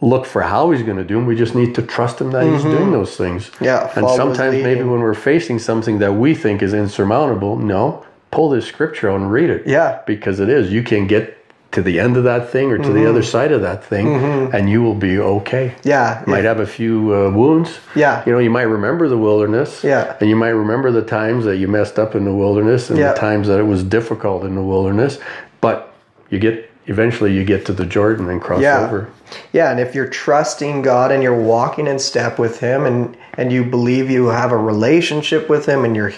look 0.00 0.26
for 0.26 0.42
how 0.42 0.70
he's 0.70 0.82
going 0.82 0.98
to 0.98 1.04
do 1.04 1.14
them. 1.14 1.26
We 1.26 1.34
just 1.34 1.54
need 1.54 1.74
to 1.76 1.82
trust 1.82 2.20
him 2.20 2.30
that 2.32 2.44
he's 2.44 2.62
doing 2.62 2.92
those 2.92 3.16
things. 3.16 3.50
Yeah, 3.60 3.90
And 3.96 4.08
sometimes 4.10 4.62
maybe 4.62 4.82
when 4.82 5.00
we're 5.00 5.14
facing 5.14 5.58
something 5.58 5.98
that 5.98 6.12
we 6.12 6.34
think 6.34 6.62
is 6.62 6.74
insurmountable, 6.74 7.56
no, 7.56 8.04
pull 8.30 8.50
this 8.50 8.66
scripture 8.66 9.10
out 9.10 9.20
and 9.20 9.32
read 9.32 9.48
it. 9.48 9.66
Yeah. 9.66 10.02
Because 10.06 10.40
it 10.40 10.48
is. 10.48 10.70
You 10.70 10.82
can 10.82 11.06
get 11.06 11.43
to 11.74 11.82
the 11.82 12.00
end 12.00 12.16
of 12.16 12.24
that 12.24 12.50
thing 12.50 12.70
or 12.70 12.78
to 12.78 12.92
the 12.92 13.08
other 13.08 13.22
side 13.22 13.52
of 13.52 13.60
that 13.62 13.84
thing 13.84 14.06
and 14.54 14.70
you 14.70 14.82
will 14.82 14.94
be 14.94 15.18
okay. 15.18 15.74
yeah, 15.82 16.20
You 16.24 16.30
might 16.30 16.44
have 16.44 16.60
a 16.60 16.66
few 16.66 17.14
uh, 17.14 17.30
wounds. 17.30 17.78
Yeah. 17.94 18.22
You 18.26 18.32
know, 18.32 18.38
you 18.38 18.50
might 18.50 18.62
remember 18.62 19.08
the 19.08 19.18
wilderness. 19.18 19.82
Yeah. 19.84 20.16
And 20.20 20.28
you 20.30 20.36
might 20.36 20.50
remember 20.64 20.90
the 20.90 21.02
times 21.02 21.44
that 21.44 21.56
you 21.58 21.68
messed 21.68 21.98
up 21.98 22.14
in 22.14 22.24
the 22.24 22.32
wilderness 22.34 22.90
and 22.90 22.98
Yeah. 22.98 23.12
the 23.12 23.18
times 23.18 23.48
that 23.48 23.58
it 23.58 23.64
was 23.64 23.82
difficult 23.84 24.44
in 24.44 24.54
the 24.54 24.62
wilderness. 24.62 25.18
But 25.60 25.92
you 26.30 26.38
get, 26.38 26.70
eventually 26.86 27.32
you 27.34 27.44
get 27.44 27.66
to 27.66 27.72
the 27.72 27.86
Jordan 27.86 28.28
and 28.30 28.40
cross 28.40 28.60
Yeah. 28.62 28.84
over. 28.86 29.08
Yeah, 29.52 29.70
and 29.70 29.80
if 29.80 29.94
you're 29.96 30.06
trusting 30.08 30.82
God 30.82 31.10
and 31.10 31.22
you're 31.22 31.34
walking 31.40 31.86
in 31.88 31.98
step 31.98 32.38
with 32.38 32.60
Him, 32.60 32.84
and 32.86 33.16
and 33.36 33.50
you 33.50 33.64
believe 33.64 34.08
you 34.10 34.28
have 34.28 34.52
a 34.52 34.56
relationship 34.56 35.48
with 35.48 35.66
Him, 35.66 35.84
and 35.84 35.96
you're 35.96 36.12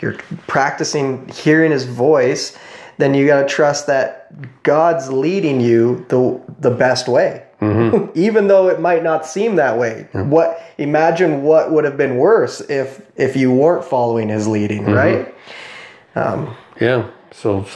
you're 0.00 0.14
practicing 0.46 1.28
hearing 1.28 1.70
His 1.72 1.84
voice, 1.84 2.56
then 3.02 3.14
you 3.14 3.26
got 3.26 3.42
to 3.42 3.48
trust 3.48 3.88
that 3.88 4.62
God's 4.62 5.10
leading 5.10 5.60
you 5.60 6.06
the 6.08 6.40
the 6.60 6.70
best 6.70 7.08
way, 7.08 7.44
mm-hmm. 7.60 8.10
even 8.14 8.46
though 8.46 8.68
it 8.68 8.80
might 8.80 9.02
not 9.02 9.26
seem 9.26 9.56
that 9.56 9.76
way. 9.76 10.06
What 10.12 10.62
imagine 10.78 11.42
what 11.42 11.72
would 11.72 11.84
have 11.84 11.96
been 11.96 12.16
worse 12.16 12.60
if 12.60 13.04
if 13.16 13.36
you 13.36 13.52
weren't 13.52 13.84
following 13.84 14.28
His 14.28 14.46
leading, 14.46 14.84
mm-hmm. 14.84 14.92
right? 14.92 15.34
Um, 16.14 16.56
yeah. 16.80 17.10
So 17.32 17.66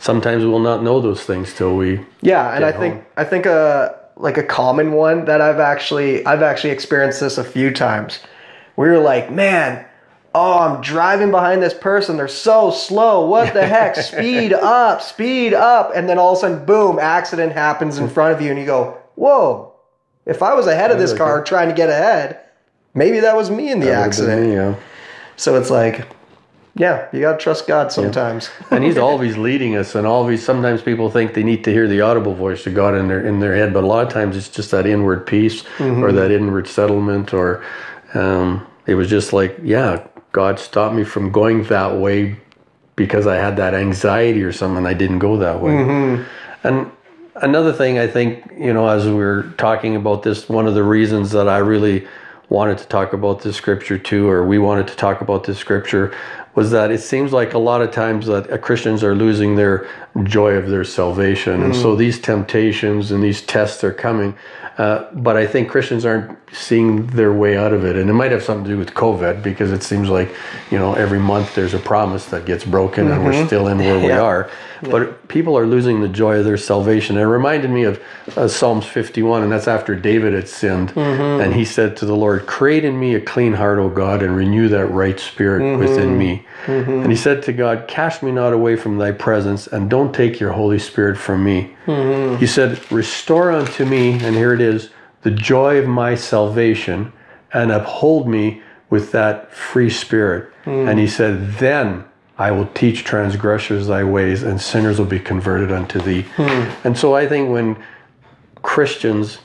sometimes 0.00 0.44
we'll 0.44 0.60
not 0.60 0.82
know 0.82 1.00
those 1.00 1.22
things 1.22 1.54
till 1.54 1.76
we. 1.76 2.00
Yeah, 2.22 2.54
and 2.54 2.64
I 2.64 2.72
Get 2.72 2.80
think. 2.80 3.04
I 3.16 3.24
think 3.24 3.46
a 3.46 3.52
uh, 3.52 3.98
like 4.16 4.38
a 4.38 4.42
common 4.42 4.92
one 4.92 5.26
that 5.26 5.40
I've 5.40 5.60
actually 5.60 6.26
I've 6.26 6.42
actually 6.42 6.70
experienced 6.70 7.20
this 7.20 7.38
a 7.38 7.44
few 7.44 7.70
times. 7.70 8.20
We 8.76 8.88
were 8.88 8.98
like, 8.98 9.30
man, 9.30 9.86
oh, 10.34 10.58
I'm 10.58 10.80
driving 10.80 11.30
behind 11.30 11.62
this 11.62 11.74
person. 11.74 12.16
They're 12.16 12.28
so 12.28 12.70
slow. 12.70 13.26
What 13.26 13.54
the 13.54 13.66
heck? 13.66 13.94
speed 13.96 14.52
up, 14.52 15.00
speed 15.00 15.54
up, 15.54 15.92
and 15.94 16.08
then 16.08 16.18
all 16.18 16.32
of 16.32 16.38
a 16.38 16.40
sudden, 16.40 16.66
boom, 16.66 16.98
accident 16.98 17.52
happens 17.52 17.98
in 17.98 18.08
front 18.08 18.34
of 18.34 18.42
you, 18.42 18.50
and 18.50 18.58
you 18.58 18.66
go, 18.66 18.98
whoa. 19.14 19.72
If 20.26 20.42
I 20.42 20.54
was 20.54 20.66
ahead 20.66 20.90
of 20.90 20.98
this 20.98 21.12
car 21.12 21.44
trying 21.44 21.68
to 21.68 21.74
get 21.74 21.90
ahead, 21.90 22.40
maybe 22.94 23.20
that 23.20 23.36
was 23.36 23.50
me 23.50 23.70
in 23.70 23.80
the 23.80 23.86
That 23.86 24.06
accident. 24.06 24.48
me, 24.48 24.54
yeah. 24.54 24.74
So 25.36 25.56
it's 25.56 25.68
like, 25.68 26.06
yeah, 26.76 27.08
you 27.12 27.20
gotta 27.20 27.38
trust 27.38 27.66
God 27.66 27.92
sometimes. 27.92 28.50
and 28.70 28.82
he's 28.82 28.96
always 28.96 29.36
leading 29.36 29.76
us 29.76 29.94
and 29.94 30.06
always 30.06 30.42
sometimes 30.44 30.80
people 30.82 31.10
think 31.10 31.34
they 31.34 31.42
need 31.42 31.62
to 31.64 31.72
hear 31.72 31.86
the 31.86 32.00
audible 32.00 32.34
voice 32.34 32.66
of 32.66 32.74
god 32.74 32.94
in 32.94 33.06
their 33.06 33.24
in 33.24 33.38
their 33.38 33.54
head 33.54 33.72
but 33.72 33.84
a 33.84 33.86
lot 33.86 34.04
of 34.04 34.12
times 34.12 34.36
it's 34.36 34.48
just 34.48 34.70
that 34.72 34.86
inward 34.86 35.26
peace 35.26 35.62
or 35.78 36.10
that 36.10 36.30
inward 36.32 36.66
settlement 36.66 37.32
or 37.32 37.62
um, 38.14 38.66
it 38.86 38.94
was 38.94 39.08
just 39.08 39.32
like 39.32 39.56
yeah 39.62 40.04
god 40.34 40.58
stopped 40.58 40.94
me 40.94 41.04
from 41.04 41.32
going 41.32 41.64
that 41.64 41.96
way 41.96 42.36
because 42.96 43.26
i 43.26 43.36
had 43.36 43.56
that 43.56 43.72
anxiety 43.72 44.42
or 44.42 44.52
something 44.52 44.84
i 44.86 44.92
didn't 44.92 45.20
go 45.20 45.38
that 45.38 45.62
way. 45.62 45.72
Mm-hmm. 45.72 46.22
And 46.64 46.90
another 47.36 47.72
thing 47.72 47.98
I 47.98 48.06
think, 48.06 48.42
you 48.56 48.72
know, 48.72 48.88
as 48.88 49.04
we 49.06 49.14
were 49.14 49.52
talking 49.58 49.96
about 49.96 50.22
this, 50.22 50.48
one 50.48 50.66
of 50.66 50.74
the 50.74 50.82
reasons 50.82 51.30
that 51.32 51.48
I 51.48 51.58
really 51.58 52.06
wanted 52.48 52.78
to 52.78 52.86
talk 52.86 53.12
about 53.12 53.42
this 53.42 53.56
scripture 53.56 53.98
too, 53.98 54.28
or 54.28 54.46
we 54.46 54.58
wanted 54.58 54.88
to 54.88 54.96
talk 54.96 55.20
about 55.20 55.44
this 55.44 55.58
scripture, 55.58 56.14
was 56.54 56.70
that 56.70 56.90
it 56.90 57.00
seems 57.00 57.32
like 57.32 57.54
a 57.54 57.58
lot 57.58 57.82
of 57.82 57.90
times 57.90 58.26
that 58.26 58.50
uh, 58.50 58.58
Christians 58.58 59.02
are 59.02 59.14
losing 59.14 59.56
their 59.56 59.88
joy 60.22 60.52
of 60.52 60.68
their 60.68 60.84
salvation. 60.84 61.62
And 61.62 61.74
so 61.74 61.96
these 61.96 62.20
temptations 62.20 63.10
and 63.10 63.22
these 63.22 63.42
tests 63.42 63.82
are 63.82 63.92
coming. 63.92 64.36
Uh, 64.78 65.04
but 65.12 65.36
I 65.36 65.46
think 65.46 65.68
Christians 65.68 66.04
aren't 66.04 66.36
seeing 66.52 67.06
their 67.08 67.32
way 67.32 67.56
out 67.56 67.72
of 67.72 67.84
it. 67.84 67.96
And 67.96 68.08
it 68.10 68.12
might 68.12 68.30
have 68.32 68.42
something 68.42 68.64
to 68.64 68.70
do 68.70 68.78
with 68.78 68.92
COVID 68.94 69.42
because 69.42 69.72
it 69.72 69.82
seems 69.82 70.08
like, 70.08 70.32
you 70.70 70.78
know, 70.78 70.94
every 70.94 71.18
month 71.18 71.54
there's 71.54 71.74
a 71.74 71.78
promise 71.78 72.26
that 72.26 72.44
gets 72.44 72.64
broken 72.64 73.08
and 73.10 73.24
we're 73.24 73.46
still 73.46 73.68
in 73.68 73.78
where 73.78 73.98
we 73.98 74.08
Yeah. 74.08 74.20
are. 74.20 74.50
But 74.82 75.28
people 75.28 75.56
are 75.56 75.66
losing 75.66 76.00
the 76.02 76.08
joy 76.08 76.38
of 76.38 76.44
their 76.44 76.56
salvation. 76.58 77.16
It 77.16 77.22
reminded 77.22 77.70
me 77.70 77.84
of 77.84 78.00
uh, 78.36 78.48
Psalms 78.48 78.84
51, 78.84 79.42
and 79.42 79.50
that's 79.50 79.66
after 79.66 79.94
David 79.94 80.34
had 80.34 80.46
sinned. 80.48 80.92
And 80.96 81.54
he 81.54 81.64
said 81.64 81.96
to 81.98 82.04
the 82.06 82.14
Lord, 82.14 82.46
Create 82.46 82.84
in 82.84 83.00
me 83.00 83.14
a 83.14 83.20
clean 83.20 83.54
heart, 83.54 83.78
O 83.78 83.88
God, 83.88 84.22
and 84.22 84.36
renew 84.36 84.68
that 84.68 84.86
right 84.86 85.18
spirit 85.18 85.78
within 85.78 86.18
me. 86.18 86.43
Mm-hmm. 86.66 86.90
And 86.90 87.10
he 87.10 87.16
said 87.16 87.42
to 87.44 87.52
God, 87.52 87.86
Cast 87.88 88.22
me 88.22 88.32
not 88.32 88.52
away 88.52 88.76
from 88.76 88.98
thy 88.98 89.12
presence, 89.12 89.66
and 89.66 89.90
don't 89.90 90.14
take 90.14 90.40
your 90.40 90.52
Holy 90.52 90.78
Spirit 90.78 91.18
from 91.18 91.44
me. 91.44 91.74
Mm-hmm. 91.86 92.36
He 92.36 92.46
said, 92.46 92.80
Restore 92.90 93.52
unto 93.52 93.84
me, 93.84 94.12
and 94.12 94.34
here 94.34 94.54
it 94.54 94.60
is, 94.60 94.90
the 95.22 95.30
joy 95.30 95.78
of 95.78 95.86
my 95.86 96.14
salvation, 96.14 97.12
and 97.52 97.70
uphold 97.70 98.28
me 98.28 98.62
with 98.90 99.12
that 99.12 99.52
free 99.52 99.90
spirit. 99.90 100.52
Mm. 100.64 100.88
And 100.88 100.98
he 100.98 101.06
said, 101.06 101.54
Then 101.54 102.04
I 102.38 102.50
will 102.50 102.66
teach 102.66 103.04
transgressors 103.04 103.86
thy 103.86 104.04
ways, 104.04 104.42
and 104.42 104.60
sinners 104.60 104.98
will 104.98 105.06
be 105.06 105.20
converted 105.20 105.70
unto 105.72 106.00
thee. 106.00 106.24
Mm. 106.36 106.84
And 106.84 106.98
so 106.98 107.14
I 107.14 107.26
think 107.26 107.50
when 107.50 107.82
Christians 108.62 109.38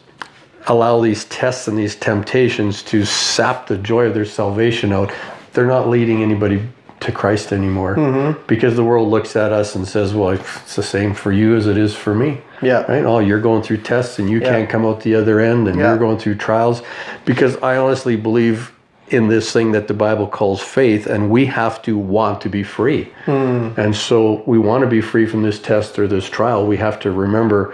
allow 0.68 1.02
these 1.02 1.26
tests 1.26 1.68
and 1.68 1.78
these 1.78 1.96
temptations 1.96 2.84
to 2.84 3.06
sap 3.06 3.68
the 3.68 3.78
joy 3.78 4.06
of 4.06 4.14
their 4.14 4.26
salvation 4.26 4.92
out, 4.94 5.12
they're 5.54 5.68
not 5.68 5.90
leading 5.90 6.22
anybody 6.22 6.62
to 7.00 7.12
Christ 7.12 7.54
anymore 7.54 7.96
mm-hmm. 7.96 8.46
because 8.48 8.76
the 8.76 8.84
world 8.84 9.08
looks 9.10 9.36
at 9.36 9.52
us 9.52 9.76
and 9.76 9.88
says, 9.88 10.14
Well, 10.14 10.30
it's 10.30 10.76
the 10.76 10.84
same 10.84 11.14
for 11.14 11.32
you 11.32 11.56
as 11.56 11.66
it 11.66 11.78
is 11.78 11.96
for 11.96 12.14
me. 12.14 12.42
Yeah. 12.62 12.82
Right? 12.92 13.06
Oh, 13.06 13.20
you're 13.20 13.40
going 13.42 13.64
through 13.64 13.78
tests 13.78 14.20
and 14.20 14.30
you 14.30 14.40
Yeah. 14.40 14.52
can't 14.52 14.70
come 14.70 14.86
out 14.86 15.02
the 15.02 15.16
other 15.16 15.40
end 15.40 15.68
and 15.68 15.80
Yeah. 15.80 15.90
you're 15.90 15.98
going 15.98 16.18
through 16.18 16.36
trials. 16.36 16.82
Because 17.26 17.56
I 17.58 17.78
honestly 17.78 18.16
believe 18.16 18.74
in 19.10 19.28
this 19.28 19.52
thing 19.52 19.72
that 19.72 19.88
the 19.88 19.94
Bible 19.94 20.28
calls 20.28 20.62
faith, 20.62 21.08
and 21.08 21.30
we 21.30 21.46
have 21.48 21.82
to 21.82 21.98
want 21.98 22.42
to 22.42 22.50
be 22.50 22.64
free. 22.64 23.12
Mm. 23.26 23.78
And 23.78 23.96
so 23.96 24.44
we 24.46 24.60
want 24.60 24.84
to 24.84 24.88
be 24.88 25.02
free 25.02 25.26
from 25.26 25.42
this 25.42 25.60
test 25.60 25.98
or 25.98 26.08
this 26.08 26.30
trial. 26.30 26.66
We 26.66 26.78
have 26.78 27.00
to 27.00 27.12
remember 27.12 27.74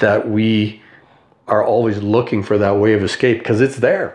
that 0.00 0.28
we 0.28 0.82
are 1.48 1.64
always 1.64 2.02
looking 2.02 2.42
for 2.42 2.58
that 2.58 2.76
way 2.76 2.94
of 2.94 3.02
escape 3.02 3.38
because 3.38 3.60
it's 3.60 3.76
there. 3.76 4.14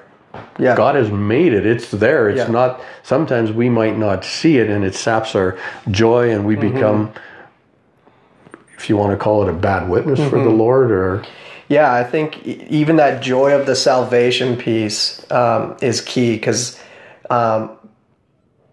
Yeah. 0.60 0.76
God 0.76 0.96
has 0.96 1.10
made 1.10 1.54
it. 1.54 1.66
It's 1.66 1.90
there. 1.92 2.30
It's 2.30 2.38
Yeah. 2.48 2.52
not. 2.52 2.82
Sometimes 3.04 3.52
we 3.52 3.70
might 3.70 3.98
not 3.98 4.24
see 4.24 4.58
it, 4.58 4.70
and 4.70 4.84
it 4.84 4.94
saps 4.96 5.36
our 5.36 5.58
joy, 5.90 6.30
and 6.32 6.46
we 6.46 6.56
Mm-hmm. 6.56 6.74
become, 6.76 7.12
if 8.78 8.90
you 8.90 8.98
want 8.98 9.12
to 9.12 9.18
call 9.18 9.42
it, 9.44 9.50
a 9.50 9.54
bad 9.54 9.90
witness 9.90 10.20
for 10.20 10.36
Mm-hmm. 10.38 10.44
the 10.44 10.50
Lord. 10.54 10.92
Or 10.92 11.24
Yeah, 11.68 11.94
I 11.94 12.04
think 12.04 12.46
even 12.46 12.98
that 12.98 13.22
joy 13.22 13.54
of 13.54 13.66
the 13.66 13.76
salvation 13.76 14.56
piece 14.58 15.26
um, 15.32 15.76
is 15.82 16.02
key 16.02 16.34
because 16.36 16.80
um, 17.30 17.72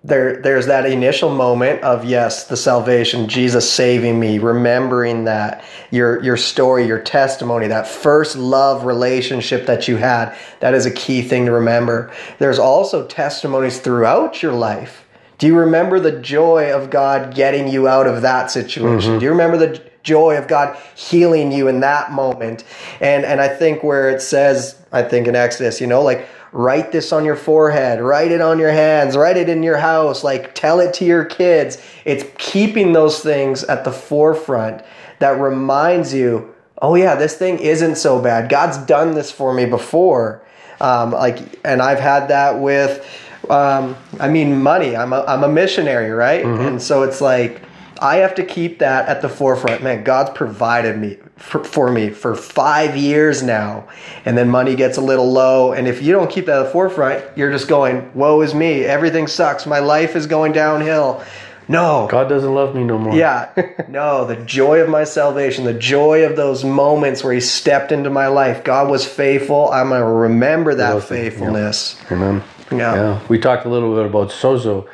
there 0.06 0.40
there's 0.40 0.66
that 0.66 0.86
initial 0.86 1.34
moment 1.34 1.82
of 1.82 2.04
yes, 2.04 2.44
the 2.44 2.56
salvation, 2.56 3.28
Jesus 3.28 3.70
saving 3.70 4.20
me, 4.20 4.38
remembering 4.38 5.24
that 5.24 5.64
your 5.90 6.22
your 6.22 6.36
story, 6.36 6.86
your 6.86 7.00
testimony, 7.00 7.66
that 7.66 7.88
first 7.88 8.36
love 8.36 8.84
relationship 8.84 9.66
that 9.66 9.88
you 9.88 9.96
had. 9.96 10.36
That 10.60 10.74
is 10.74 10.86
a 10.86 10.92
key 10.92 11.22
thing 11.22 11.46
to 11.46 11.52
remember. 11.52 12.12
There's 12.38 12.58
also 12.58 13.06
testimonies 13.06 13.80
throughout 13.80 14.42
your 14.42 14.52
life. 14.52 15.04
Do 15.38 15.48
you 15.48 15.58
remember 15.58 15.98
the 15.98 16.20
joy 16.20 16.72
of 16.72 16.88
God 16.88 17.34
getting 17.34 17.68
you 17.68 17.88
out 17.88 18.06
of 18.06 18.22
that 18.22 18.50
situation? 18.50 19.12
Mm-hmm. 19.12 19.18
Do 19.18 19.24
you 19.24 19.30
remember 19.32 19.58
the 19.58 19.82
joy 20.02 20.38
of 20.38 20.46
God 20.46 20.78
healing 20.94 21.50
you 21.50 21.66
in 21.66 21.80
that 21.80 22.12
moment? 22.12 22.62
And 23.00 23.24
and 23.24 23.40
I 23.40 23.48
think 23.48 23.82
where 23.82 24.08
it 24.08 24.22
says, 24.22 24.80
I 24.92 25.02
think 25.02 25.26
in 25.26 25.34
Exodus, 25.34 25.80
you 25.80 25.88
know, 25.88 26.02
like 26.02 26.28
write 26.56 26.90
this 26.90 27.12
on 27.12 27.22
your 27.22 27.36
forehead, 27.36 28.00
write 28.00 28.32
it 28.32 28.40
on 28.40 28.58
your 28.58 28.70
hands, 28.70 29.14
write 29.14 29.36
it 29.36 29.50
in 29.50 29.62
your 29.62 29.76
house, 29.76 30.24
like 30.24 30.54
tell 30.54 30.80
it 30.80 30.94
to 30.94 31.04
your 31.04 31.22
kids. 31.22 31.76
It's 32.06 32.24
keeping 32.38 32.94
those 32.94 33.20
things 33.20 33.62
at 33.64 33.84
the 33.84 33.92
forefront 33.92 34.82
that 35.18 35.38
reminds 35.38 36.14
you, 36.14 36.54
oh 36.80 36.94
yeah, 36.94 37.14
this 37.14 37.36
thing 37.36 37.58
isn't 37.58 37.96
so 37.96 38.22
bad. 38.22 38.48
God's 38.48 38.78
done 38.78 39.14
this 39.14 39.30
for 39.30 39.52
me 39.52 39.66
before. 39.66 40.42
Um, 40.80 41.10
like, 41.10 41.60
and 41.62 41.82
I've 41.82 42.00
had 42.00 42.28
that 42.28 42.58
with 42.58 43.06
um, 43.50 43.96
I 44.18 44.28
mean, 44.28 44.60
money. 44.62 44.96
I'm 44.96 45.12
a, 45.12 45.22
I'm 45.28 45.44
a 45.44 45.48
missionary, 45.48 46.10
right? 46.10 46.44
And 46.66 46.82
so 46.82 47.02
it's 47.02 47.20
like 47.20 47.62
I 48.00 48.16
have 48.16 48.34
to 48.36 48.44
keep 48.44 48.78
that 48.80 49.08
at 49.08 49.22
the 49.22 49.28
forefront. 49.28 49.82
Man, 49.82 50.04
God's 50.04 50.30
provided 50.30 50.98
me 50.98 51.18
for, 51.36 51.62
for 51.64 51.90
me 51.90 52.10
for 52.10 52.34
five 52.34 52.96
years 52.96 53.42
now, 53.42 53.88
and 54.24 54.36
then 54.36 54.48
money 54.48 54.74
gets 54.76 54.96
a 54.98 55.00
little 55.00 55.30
low. 55.30 55.72
And 55.72 55.86
if 55.88 56.02
you 56.02 56.12
don't 56.12 56.30
keep 56.30 56.46
that 56.46 56.58
at 56.60 56.64
the 56.64 56.70
forefront, 56.70 57.24
you're 57.36 57.50
just 57.50 57.68
going, 57.68 58.10
"Woe 58.14 58.40
is 58.42 58.54
me! 58.54 58.84
Everything 58.84 59.26
sucks. 59.26 59.66
My 59.66 59.78
life 59.80 60.16
is 60.16 60.26
going 60.26 60.52
downhill." 60.52 61.22
No, 61.68 62.06
God 62.08 62.28
doesn't 62.28 62.54
love 62.54 62.76
me 62.76 62.84
no 62.84 62.96
more. 62.96 63.16
yeah. 63.16 63.50
No, 63.88 64.24
the 64.24 64.36
joy 64.36 64.80
of 64.80 64.88
my 64.88 65.02
salvation, 65.04 65.64
the 65.64 65.74
joy 65.74 66.24
of 66.24 66.36
those 66.36 66.64
moments 66.64 67.24
where 67.24 67.32
He 67.32 67.40
stepped 67.40 67.90
into 67.90 68.08
my 68.10 68.28
life. 68.28 68.62
God 68.62 68.88
was 68.88 69.04
faithful. 69.06 69.70
I'm 69.72 69.88
going 69.88 70.00
to 70.00 70.06
remember 70.06 70.74
that 70.76 70.90
he? 70.92 70.94
Yeah. 70.94 71.00
faithfulness. 71.00 71.96
Amen. 72.10 72.42
Yeah. 72.70 72.94
Yeah. 72.94 73.20
We 73.28 73.38
talked 73.40 73.66
a 73.66 73.68
little 73.68 73.96
bit 73.96 74.06
about 74.06 74.28
Sozo 74.30 74.86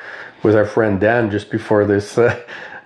with 0.43 0.55
our 0.57 0.65
friend 0.65 0.99
Dan 0.99 1.31
just 1.31 1.51
before 1.51 1.85
this. 1.85 2.17
Uh, 2.17 2.41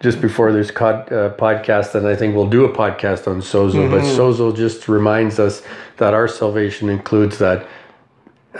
just 0.06 0.20
before 0.20 0.52
this 0.52 0.70
cod, 0.70 1.12
uh, 1.12 1.34
podcast, 1.34 1.96
and 1.96 2.06
I 2.06 2.14
think 2.14 2.36
we'll 2.36 2.48
do 2.48 2.64
a 2.64 2.72
podcast 2.72 3.26
on 3.26 3.40
Sozo. 3.40 3.90
But 3.90 4.02
Mm-hmm. 4.02 4.20
Sozo 4.20 4.54
just 4.54 4.86
reminds 4.86 5.40
us 5.40 5.62
that 5.96 6.14
our 6.14 6.28
salvation 6.28 6.88
includes 6.88 7.38
that 7.38 7.66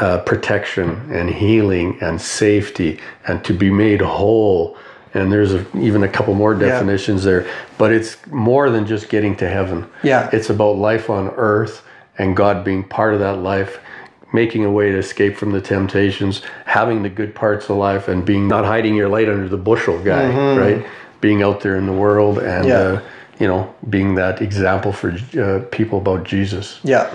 uh, 0.01 0.19
protection 0.23 0.89
and 1.15 1.31
healing 1.31 1.99
and 2.01 2.21
safety 2.21 2.99
and 3.29 3.45
to 3.45 3.53
be 3.53 3.71
made 3.71 4.01
whole. 4.01 4.77
And 5.15 5.31
there's 5.31 5.55
a, 5.55 5.65
even 5.79 6.03
a 6.03 6.09
couple 6.09 6.35
more 6.35 6.53
definitions 6.53 7.23
there, 7.23 7.49
but 7.79 7.93
it's 7.93 8.17
more 8.27 8.69
than 8.69 8.85
just 8.85 9.09
getting 9.09 9.37
to 9.37 9.49
heaven. 9.49 9.89
Yeah. 10.03 10.29
It's 10.33 10.51
about 10.51 10.79
life 10.79 11.09
on 11.09 11.29
earth 11.37 11.85
and 12.19 12.37
God 12.37 12.65
being 12.65 12.83
part 12.83 13.15
of 13.15 13.21
that 13.21 13.37
life, 13.39 13.79
making 14.33 14.65
a 14.65 14.71
way 14.71 14.91
to 14.91 14.99
escape 14.99 15.37
from 15.37 15.53
the 15.53 15.61
temptations, 15.61 16.43
having 16.65 17.05
the 17.05 17.09
good 17.09 17.37
parts 17.37 17.71
of 17.71 17.77
life, 17.77 18.09
and 18.09 18.25
being 18.27 18.49
not 18.49 18.65
hiding 18.65 18.97
your 18.97 19.09
light 19.09 19.29
under 19.29 19.49
the 19.49 19.57
bushel 19.57 20.03
guy, 20.03 20.27
right? 20.59 20.87
Being 21.21 21.43
out 21.43 21.61
there 21.61 21.77
in 21.77 21.87
the 21.87 21.93
world 21.93 22.39
and, 22.39 22.67
Yeah. 22.67 22.79
uh, 22.79 23.01
you 23.39 23.47
know, 23.47 23.75
being 23.91 24.15
that 24.17 24.41
example 24.41 24.93
for 24.93 25.11
uh, 25.39 25.61
people 25.71 25.99
about 25.99 26.25
Jesus. 26.25 26.81
Yeah. 26.83 27.15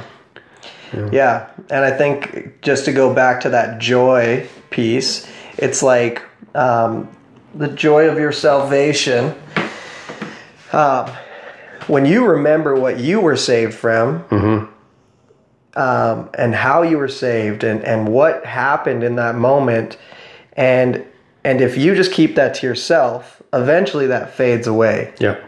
yeah. 1.11 1.47
And 1.69 1.83
I 1.85 1.91
think 1.91 2.61
just 2.61 2.85
to 2.85 2.91
go 2.93 3.13
back 3.13 3.41
to 3.41 3.49
that 3.49 3.79
joy 3.79 4.47
piece, 4.69 5.27
it's 5.57 5.81
like 5.81 6.21
um, 6.55 7.09
the 7.55 7.67
joy 7.69 8.07
of 8.09 8.17
your 8.19 8.31
salvation. 8.31 9.33
Um, 10.73 11.09
when 11.87 12.05
you 12.05 12.25
remember 12.25 12.75
what 12.75 12.99
you 12.99 13.19
were 13.19 13.35
saved 13.35 13.73
from 13.73 14.23
um, 15.75 16.29
and 16.37 16.53
how 16.53 16.83
you 16.83 16.97
were 16.97 17.07
saved 17.07 17.63
and, 17.63 17.83
and 17.83 18.07
what 18.07 18.45
happened 18.45 19.03
in 19.03 19.15
that 19.15 19.35
moment, 19.35 19.97
and 20.53 21.05
and 21.43 21.61
if 21.61 21.77
you 21.77 21.95
just 21.95 22.11
keep 22.11 22.35
that 22.35 22.55
to 22.55 22.67
yourself, 22.67 23.41
eventually 23.53 24.07
that 24.07 24.33
fades 24.33 24.67
away. 24.67 25.13
Yeah. 25.19 25.43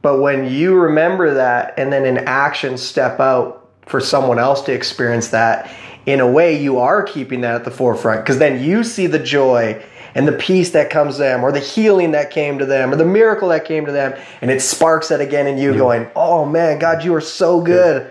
But 0.00 0.20
when 0.20 0.50
you 0.50 0.74
remember 0.74 1.34
that 1.34 1.74
and 1.76 1.92
then 1.92 2.04
in 2.04 2.18
action 2.18 2.76
step 2.76 3.20
out 3.20 3.68
for 3.86 4.00
someone 4.00 4.38
else 4.38 4.62
to 4.62 4.72
experience 4.72 5.28
that, 5.28 5.70
in 6.06 6.20
a 6.20 6.26
way 6.26 6.60
you 6.60 6.78
are 6.78 7.02
keeping 7.02 7.42
that 7.42 7.54
at 7.54 7.64
the 7.64 7.70
forefront 7.70 8.24
because 8.24 8.38
then 8.38 8.62
you 8.62 8.82
see 8.82 9.06
the 9.06 9.18
joy 9.18 9.80
and 10.14 10.26
the 10.26 10.32
peace 10.32 10.70
that 10.70 10.90
comes 10.90 11.14
to 11.14 11.20
them 11.20 11.44
or 11.44 11.52
the 11.52 11.60
healing 11.60 12.10
that 12.10 12.30
came 12.30 12.58
to 12.58 12.66
them 12.66 12.92
or 12.92 12.96
the 12.96 13.04
miracle 13.04 13.48
that 13.48 13.64
came 13.64 13.86
to 13.86 13.92
them 13.92 14.18
and 14.40 14.50
it 14.50 14.60
sparks 14.60 15.08
that 15.08 15.20
again 15.20 15.46
in 15.46 15.56
you 15.56 15.74
going, 15.74 16.08
"Oh 16.16 16.44
man, 16.44 16.78
God, 16.78 17.04
you 17.04 17.14
are 17.14 17.20
so 17.20 17.60
good." 17.60 18.10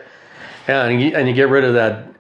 Yeah, 0.67 0.85
and 0.85 1.01
you, 1.01 1.15
and 1.15 1.27
you 1.27 1.33
get 1.33 1.49
rid 1.49 1.63
of 1.63 1.73
that 1.73 2.10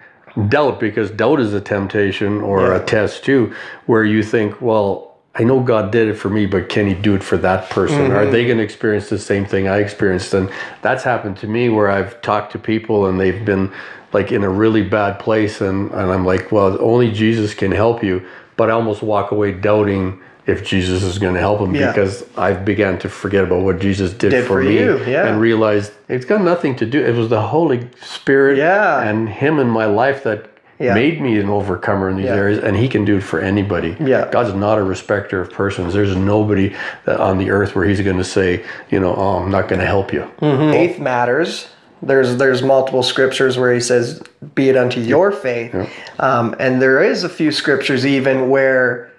doubt 0.49 0.79
because 0.79 1.11
doubt 1.11 1.39
is 1.39 1.53
a 1.53 1.61
temptation 1.61 2.41
or 2.41 2.67
Yeah. 2.67 2.75
a 2.75 2.79
test 2.79 3.23
too, 3.23 3.53
where 3.85 4.03
you 4.03 4.23
think, 4.23 4.61
well, 4.61 5.11
I 5.33 5.43
know 5.43 5.61
God 5.61 5.91
did 5.91 6.09
it 6.09 6.15
for 6.15 6.29
me, 6.29 6.45
but 6.45 6.67
can 6.67 6.87
He 6.87 6.93
do 6.93 7.15
it 7.15 7.23
for 7.23 7.37
that 7.37 7.69
person? 7.69 8.11
Are 8.11 8.23
mm-hmm. 8.23 8.31
they 8.31 8.45
going 8.45 8.57
to 8.57 8.63
experience 8.63 9.09
the 9.09 9.17
same 9.17 9.45
thing 9.45 9.67
I 9.67 9.77
experienced? 9.77 10.33
And 10.33 10.49
that's 10.81 11.03
happened 11.03 11.37
to 11.37 11.47
me 11.47 11.69
where 11.69 11.89
I've 11.89 12.21
talked 12.21 12.51
to 12.51 12.59
people 12.59 13.05
and 13.05 13.19
they've 13.19 13.45
been 13.45 13.71
like 14.13 14.31
in 14.31 14.43
a 14.43 14.49
really 14.49 14.83
bad 14.83 15.19
place, 15.19 15.61
and, 15.61 15.89
and 15.91 16.11
I'm 16.11 16.25
like, 16.25 16.51
well, 16.51 16.77
only 16.81 17.11
Jesus 17.11 17.53
can 17.53 17.71
help 17.71 18.03
you. 18.03 18.25
But 18.57 18.69
I 18.69 18.73
almost 18.73 19.01
walk 19.01 19.31
away 19.31 19.53
doubting 19.53 20.21
if 20.47 20.65
Jesus 20.65 21.03
is 21.03 21.19
going 21.19 21.33
to 21.35 21.39
help 21.39 21.59
him 21.61 21.75
Yeah. 21.75 21.91
because 21.91 22.25
I've 22.37 22.65
began 22.65 22.97
to 22.99 23.09
forget 23.09 23.43
about 23.43 23.61
what 23.63 23.79
Jesus 23.79 24.11
did, 24.11 24.29
Did 24.31 24.43
for, 24.45 24.61
for 24.61 24.63
me 24.63 24.79
you, 24.79 24.97
yeah. 25.05 25.27
and 25.27 25.39
realized 25.39 25.91
it's 26.09 26.25
got 26.25 26.41
nothing 26.41 26.75
to 26.77 26.85
do. 26.85 26.99
It 27.03 27.15
was 27.15 27.29
the 27.29 27.41
Holy 27.41 27.87
Spirit 28.01 28.57
Yeah. 28.57 29.01
and 29.07 29.29
Him 29.29 29.59
in 29.59 29.67
my 29.69 29.85
life 29.85 30.23
that 30.23 30.47
made 30.79 31.21
me 31.21 31.37
an 31.39 31.47
overcomer 31.47 32.09
in 32.09 32.17
these 32.17 32.25
areas, 32.25 32.57
and 32.63 32.75
He 32.75 32.87
can 32.87 33.05
do 33.05 33.17
it 33.17 33.21
for 33.21 33.39
anybody. 33.39 33.95
Yeah. 33.99 34.29
God's 34.31 34.55
not 34.55 34.79
a 34.79 34.83
respecter 34.83 35.39
of 35.39 35.51
persons. 35.51 35.93
There's 35.93 36.15
nobody 36.15 36.75
that 37.05 37.19
on 37.19 37.37
the 37.37 37.51
earth 37.51 37.75
where 37.75 37.85
He's 37.85 38.01
going 38.01 38.17
to 38.17 38.23
say, 38.23 38.65
you 38.89 38.99
know, 38.99 39.13
oh, 39.15 39.37
I'm 39.43 39.51
not 39.51 39.67
going 39.67 39.79
to 39.79 39.85
help 39.85 40.11
you. 40.11 40.27
Faith 40.39 40.97
matters. 40.99 41.67
There's 42.01 42.37
there's 42.37 42.63
multiple 42.63 43.03
scriptures 43.03 43.59
where 43.59 43.71
he 43.71 43.79
says, 43.79 44.23
"Be 44.55 44.69
it 44.69 44.75
unto 44.75 44.99
your 44.99 45.31
faith," 45.31 45.71
um, 46.17 46.55
and 46.59 46.81
there 46.81 47.03
is 47.03 47.23
a 47.23 47.29
few 47.29 47.51
scriptures 47.51 48.07
even 48.07 48.49
where, 48.49 49.11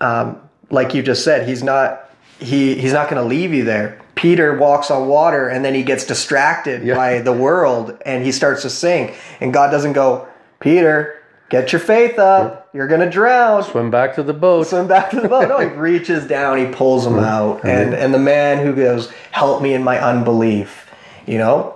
um, 0.00 0.36
like 0.70 0.94
you 0.94 1.02
just 1.02 1.24
said, 1.24 1.48
he's 1.48 1.62
not 1.62 2.10
he 2.38 2.74
he's 2.74 2.92
not 2.92 3.08
going 3.08 3.22
to 3.22 3.28
leave 3.28 3.52
you 3.54 3.64
there. 3.64 4.00
Peter 4.14 4.56
walks 4.56 4.90
on 4.90 5.08
water 5.08 5.48
and 5.48 5.64
then 5.64 5.74
he 5.74 5.82
gets 5.82 6.04
distracted 6.06 6.82
Yeah. 6.82 6.94
by 6.94 7.18
the 7.20 7.32
world 7.32 7.98
and 8.06 8.24
he 8.24 8.32
starts 8.32 8.62
to 8.62 8.70
sink, 8.70 9.14
and 9.40 9.52
God 9.52 9.70
doesn't 9.70 9.92
go, 9.92 10.26
Peter, 10.60 11.22
get 11.50 11.72
your 11.72 11.80
faith 11.80 12.18
up. 12.18 12.68
You're 12.72 12.88
going 12.88 13.00
to 13.02 13.08
drown 13.10 13.62
Swim 13.62 13.90
back 13.90 14.14
to 14.16 14.22
the 14.22 14.32
boat. 14.34 14.66
swim 14.66 14.86
back 14.88 15.10
to 15.10 15.20
the 15.20 15.28
boat. 15.28 15.48
No, 15.48 15.58
he 15.60 15.66
reaches 15.76 16.26
down, 16.26 16.58
he 16.58 16.66
pulls 16.66 17.06
him 17.06 17.18
out, 17.18 17.64
and 17.64 17.94
and 17.94 18.12
the 18.12 18.18
man 18.18 18.64
who 18.64 18.74
goes, 18.74 19.10
"Help 19.32 19.62
me 19.62 19.72
in 19.74 19.82
my 19.84 19.98
unbelief," 19.98 20.90
you 21.26 21.38
know, 21.38 21.74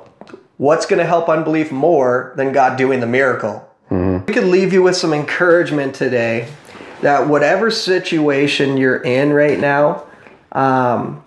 what's 0.58 0.84
going 0.86 0.98
to 0.98 1.06
help 1.06 1.28
unbelief 1.28 1.70
more 1.72 2.32
than 2.36 2.52
God 2.52 2.76
doing 2.76 3.00
the 3.00 3.06
miracle? 3.06 3.66
Mm-hmm. 3.90 4.26
We 4.26 4.32
could 4.34 4.44
leave 4.44 4.72
you 4.72 4.82
with 4.82 4.96
some 4.96 5.12
encouragement 5.12 5.94
today 5.94 6.48
that 7.02 7.28
whatever 7.28 7.70
situation 7.70 8.76
you're 8.76 9.02
in 9.02 9.32
right 9.32 9.58
now, 9.58 10.04
um, 10.52 11.24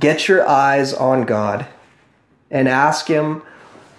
get 0.00 0.28
your 0.28 0.46
eyes 0.46 0.92
on 0.94 1.24
God 1.24 1.66
and 2.50 2.68
ask 2.68 3.06
Him 3.06 3.42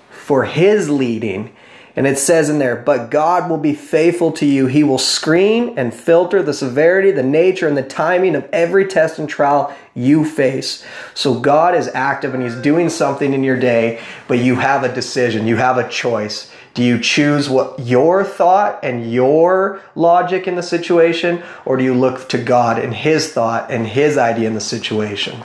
for 0.10 0.46
His 0.46 0.90
leading. 0.90 1.54
And 1.96 2.06
it 2.06 2.20
says 2.20 2.48
in 2.48 2.60
there, 2.60 2.76
but 2.76 3.10
God 3.10 3.50
will 3.50 3.58
be 3.58 3.74
faithful 3.74 4.32
to 4.34 4.46
you. 4.46 4.68
He 4.68 4.84
will 4.84 5.00
screen 5.00 5.80
and 5.80 5.92
filter 5.92 6.44
the 6.44 6.54
severity, 6.54 7.10
the 7.10 7.24
nature, 7.24 7.68
and 7.68 7.76
the 7.76 7.82
timing 7.82 8.36
of 8.36 8.48
every 8.54 8.86
test 8.86 9.18
and 9.18 9.28
trial 9.28 9.76
you 9.96 10.24
face. 10.24 10.86
So 11.16 11.40
God 11.40 11.74
is 11.74 11.88
active 11.88 12.36
and 12.36 12.44
He's 12.44 12.56
doing 12.56 12.90
something 12.90 13.34
in 13.34 13.44
your 13.44 13.60
day, 13.60 14.00
but 14.28 14.38
you 14.38 14.56
have 14.58 14.84
a 14.84 14.94
decision, 14.94 15.48
you 15.48 15.56
have 15.56 15.80
a 15.80 15.90
choice. 15.90 16.52
Do 16.78 16.84
you 16.84 17.00
choose 17.00 17.50
what 17.50 17.80
your 17.80 18.24
thought 18.24 18.82
and 18.84 19.12
your 19.12 19.82
logic 19.96 20.48
in 20.48 20.54
the 20.54 20.62
situation, 20.62 21.42
or 21.66 21.76
do 21.76 21.84
you 21.84 21.96
look 21.96 22.30
to 22.30 22.38
God 22.38 22.78
and 22.78 22.94
His 22.94 23.34
thought 23.34 23.72
and 23.72 23.88
His 23.88 24.16
idea 24.16 24.48
in 24.48 24.54
the 24.54 24.62
situation? 24.62 25.44